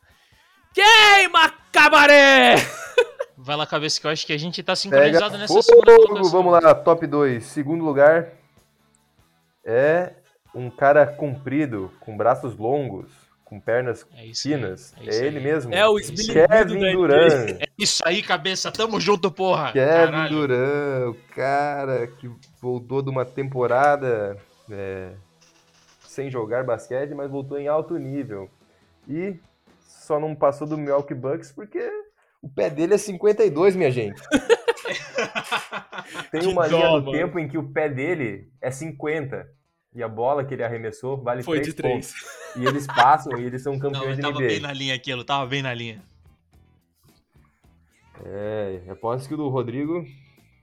[0.74, 2.56] Queima cabaré!
[3.44, 5.96] Vai lá, cabeça, que eu acho que a gente tá Pega sincronizado nessa fogo, segunda
[5.96, 6.32] colocação.
[6.32, 7.44] vamos lá, top 2.
[7.44, 8.30] Segundo lugar
[9.66, 10.14] é
[10.54, 13.10] um cara comprido, com braços longos,
[13.44, 14.94] com pernas É isso aí, finas.
[14.98, 15.44] é É, ele aí.
[15.44, 15.74] mesmo.
[15.74, 16.92] É o Kevin.
[16.94, 17.60] Durant.
[17.78, 19.72] Isso aí, cabeça, tamo junto, porra!
[19.72, 20.30] Kevin Caralho.
[20.48, 22.30] Durant, o cara que
[22.62, 24.38] voltou de uma temporada
[24.70, 25.14] é,
[26.06, 28.50] sem jogar basquete, mas voltou em alto nível.
[29.10, 29.36] E
[29.82, 31.80] só não passou do Milwaukee Bucks porque
[32.42, 34.22] o pé dele é 52, minha gente.
[36.32, 37.12] Tem uma dó, linha do mano.
[37.12, 39.48] tempo em que o pé dele é 50.
[39.94, 42.14] E a bola que ele arremessou vale Foi 3 de três.
[42.14, 42.56] pontos.
[42.56, 44.48] E eles passam e eles são Não, campeões eu de tava NBA.
[44.48, 46.02] bem na linha aquilo, tava bem na linha.
[48.24, 50.06] É, aposto que o do Rodrigo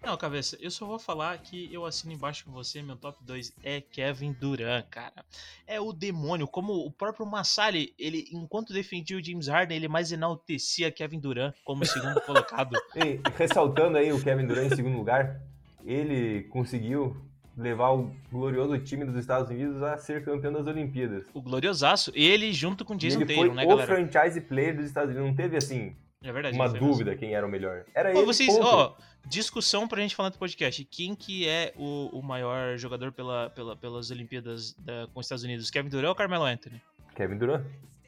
[0.09, 3.52] Não, cabeça, eu só vou falar que eu assino embaixo com você, meu top 2
[3.62, 5.22] é Kevin Durant, cara.
[5.66, 10.11] É o demônio, como o próprio Massali, ele, enquanto defendia o James Harden, ele mais
[10.11, 12.74] enaltecia Kevin Durant como segundo colocado.
[12.96, 15.42] Ei, ressaltando aí o Kevin Durant em segundo lugar,
[15.84, 17.14] ele conseguiu
[17.54, 21.26] levar o glorioso time dos Estados Unidos a ser campeão das Olimpíadas.
[21.34, 23.86] O gloriosaço, ele junto com o E Jason ele foi né, o galera?
[23.86, 25.28] franchise player dos Estados Unidos.
[25.28, 26.56] Não teve, assim, É verdade.
[26.56, 26.86] uma mesmo.
[26.88, 27.84] dúvida quem era o melhor.
[27.94, 28.66] Era Ô, ele, vocês, ponto.
[28.66, 28.96] ó,
[29.26, 30.84] discussão pra gente falar no podcast.
[30.84, 35.44] Quem que é o, o maior jogador pela, pela- pelas Olimpíadas da- com os Estados
[35.44, 35.70] Unidos?
[35.70, 36.82] Kevin Durant ou Carmelo Anthony?
[37.14, 37.64] Kevin Durant.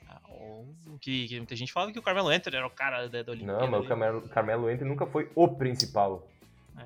[0.08, 0.20] Ah,
[1.00, 3.60] que, que muita gente fala que o Carmelo Anthony era o cara da, da Olimpíada.
[3.60, 3.88] Não, mas o ali.
[3.88, 6.26] Carmelo, Carmelo Anthony nunca foi o principal.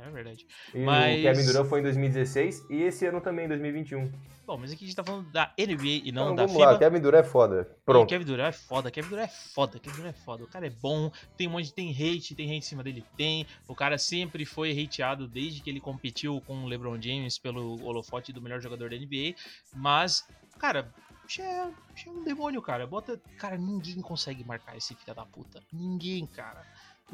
[0.03, 0.47] É, é verdade.
[0.75, 4.11] E Mas- o Kevin Durant foi em 2016 e esse ano também, em 2021.
[4.47, 6.73] Bom, mas aqui a gente tá falando da NBA e não Então, da vamos FIBA.
[6.73, 7.61] lá, Kevin Durant é foda.
[7.71, 8.09] E Pronto.
[8.11, 10.45] Kevin Durant é foda, Kevin Durant é foda, Kevin Durant é foda.
[10.45, 13.03] O cara é bom, tem um monte de tem hate, tem hate em cima dele,
[13.17, 13.47] tem.
[13.67, 18.35] O cara sempre foi hateado desde que ele competiu com o LeBron James pelo holofote
[18.35, 19.35] do melhor jogador da NBA,
[19.73, 20.29] mas,
[20.59, 20.93] cara,
[21.39, 21.71] é, é
[22.11, 22.87] um demônio, cara.
[22.87, 25.63] Bota, cara, ninguém consegue marcar esse filho da puta.
[25.73, 26.63] Ninguém, cara.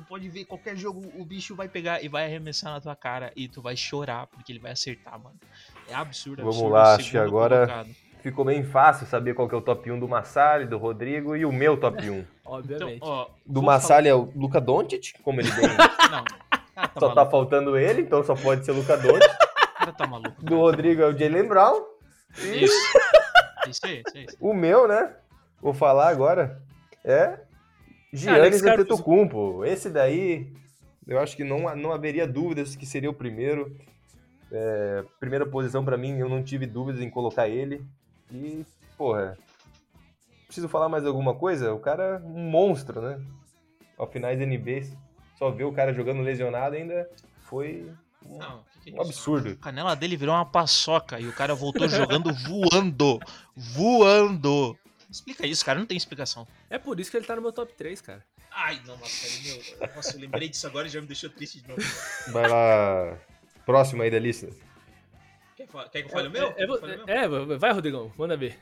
[0.01, 3.31] Tu pode ver qualquer jogo, o bicho vai pegar e vai arremessar na tua cara
[3.37, 5.37] e tu vai chorar porque ele vai acertar, mano.
[5.87, 6.73] É absurdo, Vamos absurdo.
[6.75, 7.89] lá, o acho que agora- colocado.
[8.23, 11.45] Ficou bem fácil saber qual que é o top 1 do Massali, do Rodrigo e
[11.45, 12.19] o meu top 1.
[12.19, 13.01] Então, Obviamente.
[13.03, 16.25] ó, Do Massali é o Luca Doncic, como ele bem falar- Não, o
[16.75, 17.31] cara tá só tá maluco.
[17.31, 19.31] faltando ele, então só pode ser Luca Doncic.
[19.31, 20.43] O cara tá maluco.
[20.43, 21.83] Do Rodrigo é o Jalen Brown.
[22.39, 22.99] Isso.
[23.69, 24.27] Isso aí, isso aí.
[24.41, 25.15] o meu, né?
[25.61, 26.61] Vou falar agora.
[27.05, 27.39] É
[28.13, 28.83] Giannis Caruso.
[28.83, 29.65] Antetokounmpo.
[29.65, 30.53] Esse daí,
[31.07, 33.77] eu acho que não, não haveria dúvidas que seria o primeiro.
[34.53, 37.85] É, primeira posição pra mim, eu não tive dúvidas em colocar ele.
[38.33, 38.65] E,
[38.97, 39.37] porra,
[40.47, 41.73] preciso falar mais alguma coisa?
[41.73, 43.21] O cara é um monstro, né?
[43.97, 44.83] Ao finais da NBA,
[45.39, 47.09] só ver o cara jogando lesionado ainda
[47.43, 47.91] foi
[48.25, 49.51] um, Não, que que é um absurdo.
[49.51, 53.19] A canela dele virou uma paçoca e o cara voltou jogando voando.
[53.55, 54.77] Voando.
[55.11, 56.47] Explica isso, cara, não tem explicação.
[56.69, 58.25] É por isso que ele tá no meu top 3, cara.
[58.51, 59.89] Ai, não, Marcelo, meu.
[59.95, 61.83] Nossa, eu lembrei disso agora e já me deixou triste de novo.
[62.33, 63.19] Vai lá,
[63.67, 64.49] próximo aí da lista.
[65.57, 66.49] Quer, quer que eu fale o meu?
[66.57, 67.09] É, fale o meu?
[67.09, 68.59] é, é, vai, Rodrigão, manda ver.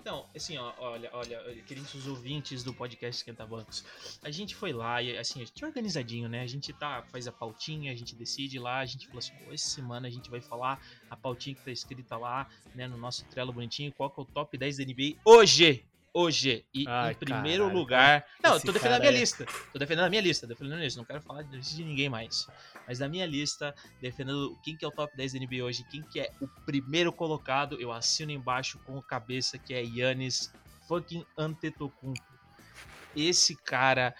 [0.00, 3.84] Então, assim, ó, olha, olha, queridos ouvintes do podcast Esquenta Bancos,
[4.22, 6.40] a gente foi lá e, assim, a gente é organizadinho, né?
[6.40, 9.52] A gente tá, faz a pautinha, a gente decide lá, a gente falou assim, pô,
[9.52, 10.80] essa semana a gente vai falar
[11.10, 14.26] a pautinha que tá escrita lá, né, no nosso Trello bonitinho, qual que é o
[14.26, 15.84] top 10 da NBA hoje!
[16.18, 16.66] Hoje!
[16.74, 18.26] E Ai, em primeiro caralho, lugar.
[18.42, 19.46] Não, eu tô defendendo a minha é- lista.
[19.72, 20.98] Tô defendendo a minha lista, defendendo a minha lista.
[20.98, 22.44] Não quero falar de ninguém mais.
[22.88, 26.02] Mas da minha lista, defendendo quem que é o top 10 da NBA hoje, quem
[26.02, 30.52] que é o primeiro colocado, eu assino embaixo com o cabeça, que é Yannis
[30.88, 32.20] fucking Antetokounmpo.
[33.14, 34.12] Esse cara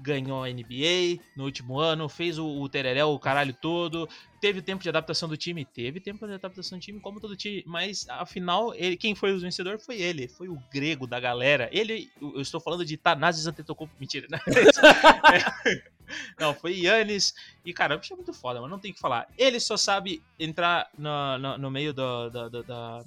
[0.00, 2.68] ganhou a NBA no último ano, fez o, o
[3.06, 4.08] o caralho todo,
[4.40, 7.62] teve tempo de adaptação do time, teve tempo de adaptação do time, como todo time,
[7.66, 11.68] mas afinal, ele, quem foi o vencedor foi ele, foi o grego da galera.
[11.72, 14.40] Ele, eu estou falando de Thanasis Antetokounmpo, mentira, né?
[15.70, 15.90] É.
[16.40, 17.34] Não, foi Yannis.
[17.64, 19.28] E, cara, o bicho é muito foda, mas não tem o que falar.
[19.38, 23.04] Ele só sabe entrar no, no, no meio do, do- do- da,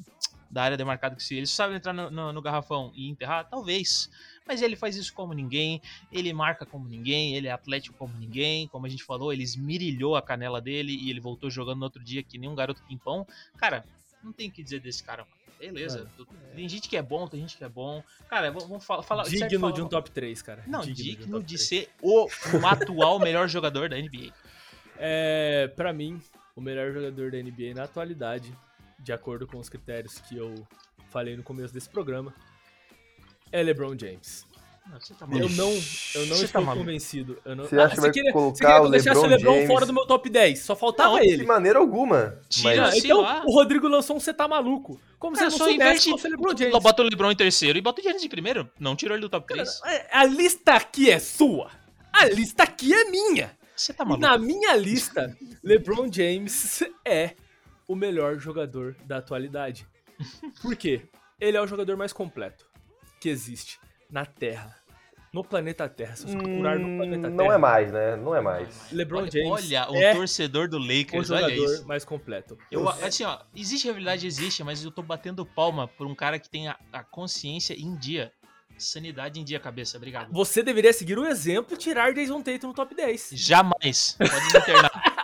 [0.49, 3.49] da área demarcada que se ele só sabe entrar no, no- no garrafão e enterrar,
[3.49, 4.09] talvez.
[4.47, 5.81] Mas ele faz isso como ninguém,
[6.11, 8.67] ele marca como ninguém, ele é atlético como ninguém.
[8.67, 12.03] Como a gente falou, ele esmirilhou a canela dele e ele voltou jogando no outro
[12.03, 13.25] dia que nem um garoto pimpão.
[13.57, 13.85] Cara,
[14.23, 15.43] não tem o que dizer desse cara, mano.
[15.59, 18.03] Beleza, tu- tem gente que é bom, tem gente que é bom.
[18.29, 19.01] Cara, vamos falar.
[19.23, 20.61] certo, Digno falar- de um top 3, cara.
[20.67, 21.67] Não, de um digno top de 3.
[21.69, 22.27] ser o, o
[22.67, 24.33] atual melhor jogador da NBA.
[24.97, 26.21] É, pra mim,
[26.53, 28.53] o melhor jogador da NBA na atualidade,
[28.99, 30.53] de acordo com os critérios que eu
[31.09, 32.33] falei no começo desse programa,
[33.53, 34.45] é LeBron James.
[34.89, 36.85] Não, você tá Eu não, eu não Você tá estou maluco.
[36.85, 37.39] convencido.
[37.45, 37.63] Eu não...
[37.63, 39.67] Você acha que vai queria, colocar você queria que o eu deixasse o LeBron James?
[39.67, 41.37] fora do meu top 10, só faltava Não, ele.
[41.37, 42.37] De maneira alguma.
[42.49, 43.43] Tira, Mas então, lá.
[43.45, 44.99] o Rodrigo lançou um Você Tá Maluco.
[45.17, 46.03] Como Cara, se só não soubesse inverte.
[46.03, 46.83] que fosse o LeBron James.
[46.83, 48.69] Bota o LeBron em terceiro e bota o Giannis em primeiro.
[48.77, 49.81] Não tirou ele do top 3.
[49.85, 51.71] É, A lista aqui é sua.
[52.11, 53.57] A lista aqui é minha.
[53.75, 54.21] Você tá maluco?
[54.21, 57.35] na minha lista, LeBron James é
[57.87, 59.87] o melhor jogador da atualidade.
[60.61, 61.03] Por quê?
[61.39, 62.72] Ele é o jogador mais completo
[63.23, 63.79] que existe
[64.11, 64.75] na Terra.
[65.31, 66.15] No planeta Terra.
[66.15, 67.29] Se você procurar no planeta Hum, Terra.
[67.31, 68.15] não é mais, né?
[68.17, 68.91] Não é mais.
[68.91, 71.87] LeBron olha, James Olha o é torcedor do o Lakers, olha jogador isso.
[71.87, 72.57] mais completo.
[72.69, 76.49] Eu, assim, ó, existe rivalidade, existe, mas eu tô batendo palma por um cara que
[76.49, 78.31] tem a, a consciência em dia.
[78.77, 79.95] Sanidade em dia, cabeça.
[79.97, 80.31] Obrigado.
[80.33, 83.29] Você deveria seguir o exemplo e tirar Jason Tatum no top 10.
[83.33, 84.17] Jamais.
[84.19, 84.91] Pode me internar.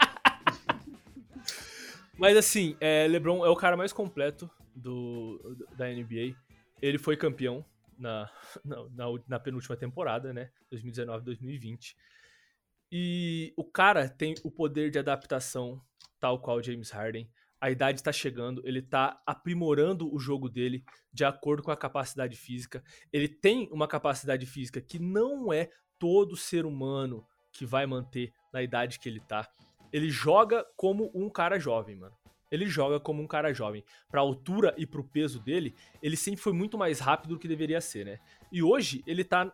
[2.18, 6.36] Mas assim, é, LeBron é o cara mais completo do, da NBA.
[6.82, 7.64] Ele foi campeão
[8.02, 8.30] na,
[8.64, 10.50] na, na, na penúltima temporada, né?
[10.74, 11.96] 2019-2020.
[12.92, 15.82] E o cara tem o poder de adaptação,
[16.20, 17.30] tal qual James Harden.
[17.62, 22.38] A idade está chegando, ele está aprimorando o jogo dele de acordo com a capacidade
[22.38, 22.82] física.
[23.12, 25.70] Ele tem uma capacidade física que não é
[26.00, 29.48] todo ser humano que vai manter na idade que ele tá.
[29.92, 32.16] Ele joga como um cara jovem, mano.
[32.52, 33.84] Ele joga como um cara jovem.
[34.10, 37.80] Pra altura e pro peso dele, ele sempre foi muito mais rápido do que deveria
[37.82, 38.20] ser, né?
[38.52, 39.52] E hoje ele tá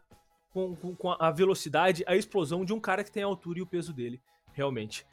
[0.51, 3.61] com, com- com a velocidade, a explosão de um cara que tem a altura e
[3.61, 4.21] o peso dele,
[4.53, 5.05] realmente.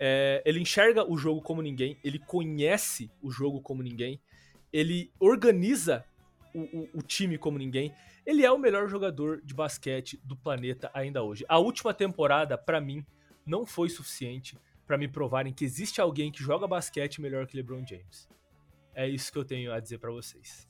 [0.00, 4.20] É, ele enxerga o jogo como ninguém, ele conhece o jogo como ninguém,
[4.72, 6.04] ele organiza
[6.54, 7.92] o, o- o time como ninguém.
[8.26, 11.44] Ele é o melhor jogador de basquete do planeta ainda hoje.
[11.48, 13.04] A última temporada, pra mim,
[13.46, 14.56] não foi suficiente
[14.88, 18.26] pra me provarem que existe alguém que joga basquete melhor que LeBron James.
[18.94, 20.66] É isso que eu tenho a dizer pra vocês.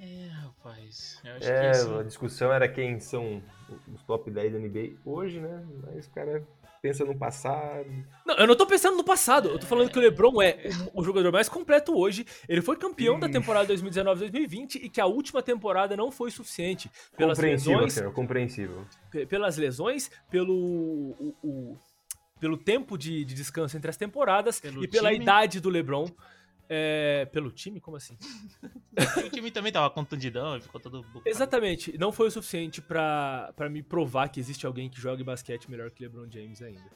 [0.00, 1.20] É, rapaz.
[1.22, 3.42] Eu acho É, que a assim, discussão era quem são
[3.94, 5.62] os top 10 da NBA hoje, né?
[5.84, 6.42] Mas o cara
[6.80, 7.86] pensa no passado.
[8.24, 9.50] Não, eu não tô pensando no passado.
[9.50, 12.24] Eu tô falando que o LeBron é o, jogador mais completo hoje.
[12.48, 16.90] Ele foi campeão da temporada 2019-2020 e que a última temporada não foi suficiente.
[17.18, 18.86] Pelas compreensível, lesões, senhor, compreensível.
[19.10, 21.78] pe- pelas lesões, pelo o- o-
[22.40, 25.22] pelo tempo de, de descanso entre as temporadas Pelo e pela time.
[25.22, 26.08] idade do LeBron.
[26.72, 27.80] É, pelo time?
[27.80, 28.16] Como assim?
[29.26, 31.28] o time também tava contundidão, ele ficou todo bugado.
[31.28, 31.98] Exatamente.
[31.98, 35.90] Não foi o suficiente pra, pra me provar que existe alguém que jogue basquete melhor
[35.90, 36.90] que LeBron James ainda.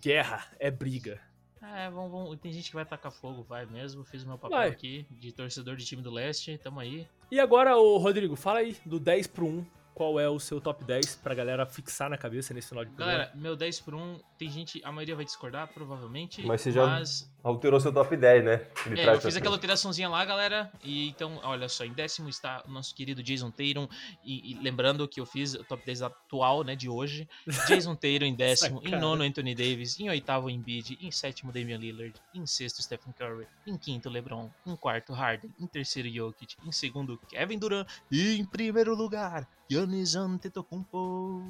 [0.00, 1.20] Guerra é briga.
[1.62, 4.04] É, vamos, vamos- tem gente que vai tacar fogo, vai mesmo.
[4.04, 4.68] Fiz o meu papel Vai.
[4.68, 7.06] aqui de torcedor de time do leste, tamo aí.
[7.30, 9.66] E agora, ô Rodrigo, fala aí do 10 pro 1.
[9.94, 13.18] Qual é o seu top 10 pra galera fixar na cabeça nesse final de programa?
[13.18, 16.44] Galera, meu 10 por 1, tem gente, a maioria vai discordar, provavelmente.
[16.44, 18.66] Mas você já mas alterou seu top 10, né?
[18.96, 20.72] É, eu fiz aquela alteraçãozinha lá, galera.
[20.82, 23.86] E então, olha só, em décimo está o nosso querido Jason Tatum.
[24.24, 27.28] E, e lembrando que eu fiz o top 10 atual, né, de hoje.
[27.68, 32.14] Jason Tatum em décimo, em nono Anthony Davis, em oitavo Embiid, em sétimo Damian Lillard,
[32.34, 37.18] em sexto Stephen Curry, em quinto LeBron, em quarto Harden, em terceiro Jokic, em segundo
[37.28, 41.42] Kevin Durant e em primeiro lugar Giannis Antetokounmpo.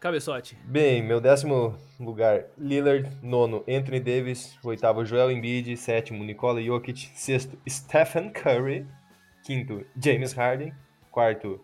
[0.00, 0.56] Cabeçote.
[0.64, 3.06] Bem, meu décimo lugar, Lillard.
[3.22, 4.58] Nono, Anthony Davis.
[4.64, 5.76] Oitavo, Joel Embiid.
[5.76, 7.10] Sétimo, Nikola Jokic.
[7.14, 8.86] Sexto, Stephen Curry.
[9.44, 10.72] Quinto, James Harden.
[11.10, 11.60] Quarto,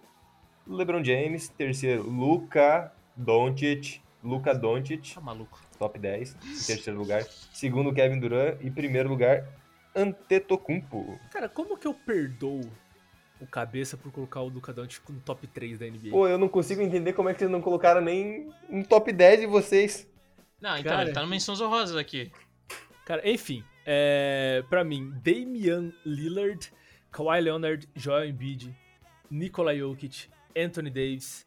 [0.67, 1.49] LeBron James.
[1.49, 4.03] Terceiro, Luka Doncic.
[4.23, 5.61] Luka Doncic, Tá maluco.
[5.79, 7.23] top 10, em terceiro lugar.
[7.53, 8.59] Segundo, Kevin Durant.
[8.61, 9.47] E primeiro lugar,
[9.95, 11.19] Antetokounmpo.
[11.31, 12.61] Cara, como que eu perdoo
[13.41, 16.11] o cabeça por colocar o Luka Doncic no top 3 da NBA?
[16.11, 19.41] Pô, eu não consigo entender como é que vocês não colocaram nem um top 10
[19.41, 20.09] de vocês.
[20.61, 21.03] Não, então, Cara.
[21.05, 22.33] ele tá no Menções Honrosas aqui.
[23.05, 26.73] Cara, enfim, é, pra mim, Damian Lillard,
[27.13, 28.75] Kawhi Leonard, Joel Embiid,
[29.31, 31.47] Nikola Jokic, Anthony Davis,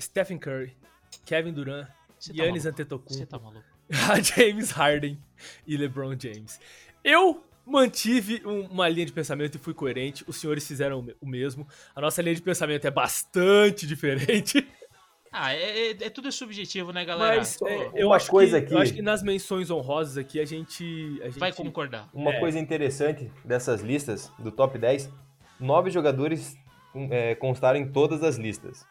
[0.00, 0.76] Stephen Curry,
[1.26, 1.88] Kevin Durant,
[2.18, 2.68] Você tá Giannis maluco?
[2.68, 3.64] Antetokounmpo, Você tá maluco?
[4.22, 5.18] James Harden
[5.66, 6.60] e LeBron James.
[7.02, 10.24] Eu mantive um- uma linha de pensamento e fui coerente.
[10.26, 11.66] Os senhores fizeram o me- o mesmo.
[11.94, 14.66] A nossa linha de pensamento é bastante diferente.
[15.30, 17.36] Ah, é, é- é tudo subjetivo, né, galera?
[17.36, 20.40] Mas é, eu, uma acho coisa que, aqui- eu acho que nas menções honrosas aqui
[20.40, 20.82] a gente.
[21.22, 22.08] A gente vai concordar.
[22.14, 22.40] Uma É.
[22.40, 25.10] coisa interessante dessas listas, do top 10,
[25.60, 26.56] nove jogadores
[26.94, 28.86] hum, é, constaram em todas as listas.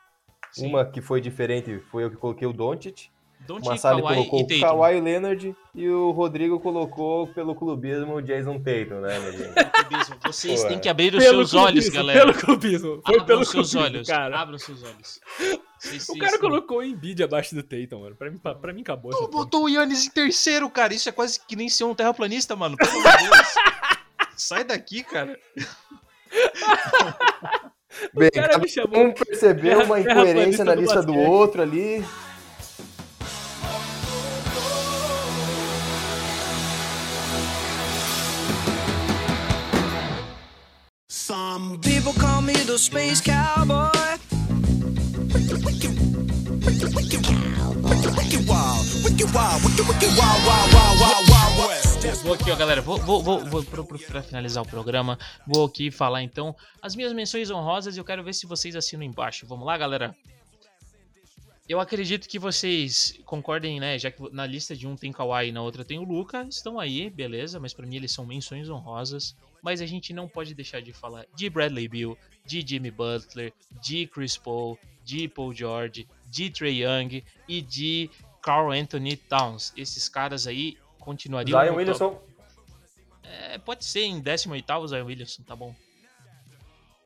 [0.51, 0.67] Sim.
[0.67, 3.09] Uma que foi diferente foi eu que coloquei o Doncic,
[3.47, 4.59] Don't o Massali Kawhi colocou e o.
[4.59, 9.53] Kawhi Leonard e o Rodrigo colocou pelo clubismo o Jason Tatum, né, meu gente?
[9.53, 10.15] Clubismo.
[10.25, 12.19] Vocês Pô, têm que abrir os Pelo seus olhos, galera.
[12.19, 13.01] Pelo clubismo.
[13.05, 14.39] Foi Abram pelo seus clubismo, olhos, cara.
[14.39, 15.19] abram seus olhos.
[15.79, 18.15] Vocês- O cara não- colocou o Embiid abaixo do Tatum, mano.
[18.15, 19.11] Pra mim, pra, pra mim acabou.
[19.11, 20.93] Tu botou o Yannis em terceiro, cara.
[20.93, 22.75] Isso é quase que nem ser um terraplanista, mano.
[22.75, 23.47] Pelo amor de Deus.
[24.35, 25.39] Sai daqui, cara.
[28.13, 32.03] Bem, cara cada me chamou um percebeu uma incoerência na lista do outro ali.
[41.28, 43.91] Some people call me the space cowboy.
[52.23, 52.82] Vou aqui, ó, galera.
[52.82, 55.19] Vou, vou, vou, vou pro- pro- pra finalizar o programa.
[55.45, 59.03] Vou aqui falar então as minhas menções honrosas e eu quero ver se vocês assinam
[59.03, 59.45] embaixo.
[59.45, 60.15] Vamos lá, galera?
[61.67, 63.99] Eu acredito que vocês concordem, né?
[63.99, 66.80] Já que na lista de um tem Kawhi e na outra tem o Luca, estão
[66.80, 69.36] aí, beleza, mas pra mim eles são menções honrosas.
[69.61, 74.07] Mas a gente não pode deixar de falar de Bradley Beal, de Jimmy Butler, de
[74.07, 78.09] Chris Paul, de Paul George, de Trey Young e de
[78.41, 79.73] Carl Anthony Towns.
[79.75, 82.27] Esses caras aí continuariam Zion no Williamson, top.
[83.23, 85.75] É, pode ser em 18º Zion Williamson, tá bom.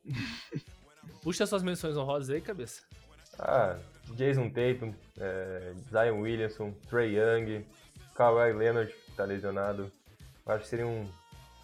[1.22, 2.82] Puxa suas menções honrosas aí, cabeça.
[3.40, 3.78] ah,
[4.16, 7.66] Jason Tatum, é, Zion Williamson, Trey Young,
[8.16, 9.92] Kawhi Leonard, que tá lesionado.
[10.46, 11.08] Acho que seriam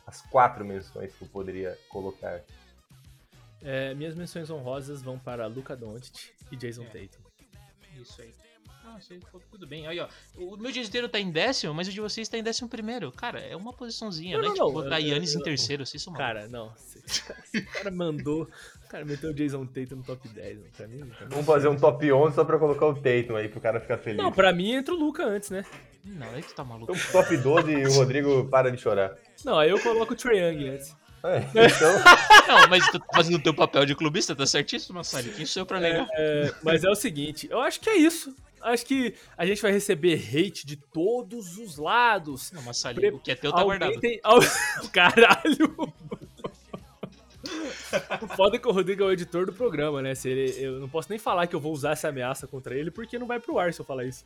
[0.07, 2.41] as quatro menções que eu poderia colocar.
[3.61, 6.85] É, minhas menções honrosas vão para Luca Doncic e Jason É.
[6.85, 7.23] Tatum.
[8.01, 8.31] Isso aí.
[8.89, 9.85] Ah, isso aí ficou tudo bem.
[9.85, 10.07] Aí, ó.
[10.37, 13.11] O meu dianteiro tá em décimo, mas o de vocês tá em décimo primeiro.
[13.11, 14.47] Cara, é uma posiçãozinha, Não, né?
[14.47, 16.13] não, Tipo, não, botar eu- Yannis em terceiro, vocês são.
[16.13, 16.71] Cara, não.
[17.05, 18.43] Esse cara, mandou.
[18.85, 20.57] O cara meteu o Jason Tatum no top 10.
[20.59, 20.69] Mano.
[20.77, 23.49] Pra mim, pra mim- Vamos fazer um top 11 só pra colocar o Tatum aí,
[23.49, 24.17] pro cara ficar feliz.
[24.17, 25.65] Não, pra mim entra o Luca antes, né?
[26.07, 26.91] Não, aí tu tá maluco.
[26.95, 29.15] Então, top 12 e o Rodrigo para de chorar.
[29.45, 30.95] Não, aí eu coloco o Trae Young antes.
[31.23, 31.93] É, então,
[32.47, 35.29] Não, mas tu tá fazendo o teu papel de clubista, tá certíssimo, Massari.
[35.31, 36.07] Quem sou eu pra negar?
[36.13, 38.33] É, mas é o seguinte, eu acho que é isso.
[38.61, 42.51] Acho que a gente vai receber hate de todos os lados.
[42.51, 43.99] Não, Massari, Pre- o que é teu tá Alguém guardado.
[44.01, 44.19] tem.
[44.23, 44.39] Al-
[44.91, 45.93] Caralho!
[48.21, 50.13] O foda é que o Rodrigo é o editor do programa, né?
[50.15, 52.91] Se ele, eu não posso nem falar que eu vou usar essa ameaça contra ele,
[52.91, 54.25] porque não vai pro ar se eu falar isso.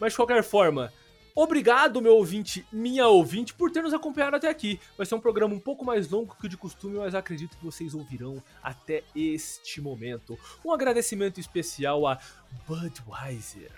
[0.00, 0.90] Mas de qualquer forma,
[1.34, 4.80] obrigado, meu ouvinte, minha ouvinte, por ter nos acompanhado até aqui.
[4.96, 7.64] Vai ser um programa um pouco mais longo que o de costume, mas acredito que
[7.64, 10.38] vocês ouvirão até este momento.
[10.64, 12.18] Um agradecimento especial a
[12.66, 13.70] Budweiser.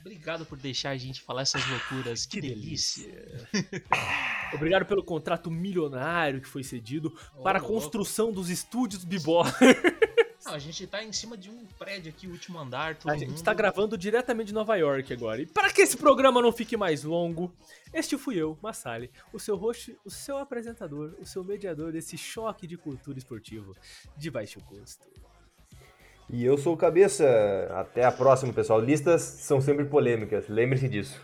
[0.00, 2.24] Obrigado por deixar a gente falar essas loucuras.
[2.24, 3.46] Que, delícia.
[4.54, 9.44] Obrigado pelo contrato milionário que foi cedido para a construção dos estúdios Bibó.
[10.48, 13.28] Não, a gente tá em cima de um prédio aqui, último andar, todo A gente
[13.28, 13.36] mundo.
[13.36, 15.42] está gravando diretamente de Nova York agora.
[15.42, 17.52] E para que esse programa não fique mais longo,
[17.92, 22.66] este fui eu, Massali, o seu host, o seu apresentador, o seu mediador desse choque
[22.66, 23.76] de cultura esportivo
[24.16, 25.06] de baixo custo.
[26.30, 27.26] e eu sou o Cabeça.
[27.74, 28.80] Até a próxima, pessoal.
[28.80, 31.20] Listas são sempre polêmicas, lembre-se disso.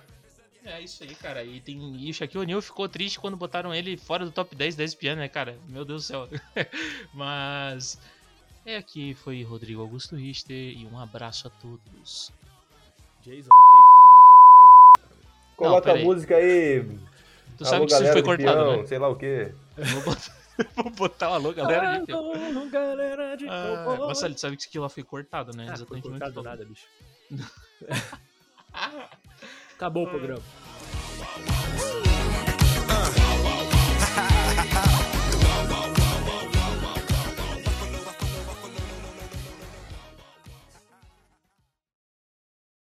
[0.67, 1.45] É isso aí, cara.
[1.45, 1.79] E, tem...
[1.97, 5.17] e o Shaquille O'Neal ficou triste quando botaram ele fora do top 10 da ESPN,
[5.17, 5.59] né, cara?
[5.69, 6.29] Meu Deus do céu.
[7.13, 7.99] Mas
[8.67, 12.33] é aqui foi Rodrigo Augusto Richter e um abraço a todos.
[13.23, 13.59] Jason Tatum
[14.11, 15.25] no top 10 não dá pra mim.
[15.57, 16.83] Coloca a música aí.
[17.57, 18.87] Tu alô, sabe que isso foi cortado, peão, né?
[18.87, 19.55] Sei lá o quê.
[19.77, 20.37] Vou botar,
[20.77, 21.99] vou botar o alô, galera.
[22.01, 22.33] de peão.
[22.33, 24.07] Alô, galera de Ah, cowboy.
[24.07, 25.65] Marcelo, tu sabe que aquilo lá foi cortado, né?
[25.65, 26.87] Ah, foi Exatamente onde cortado nada, bicho.
[29.75, 30.41] Acabou o programa.
[30.41, 32.14] Ooh.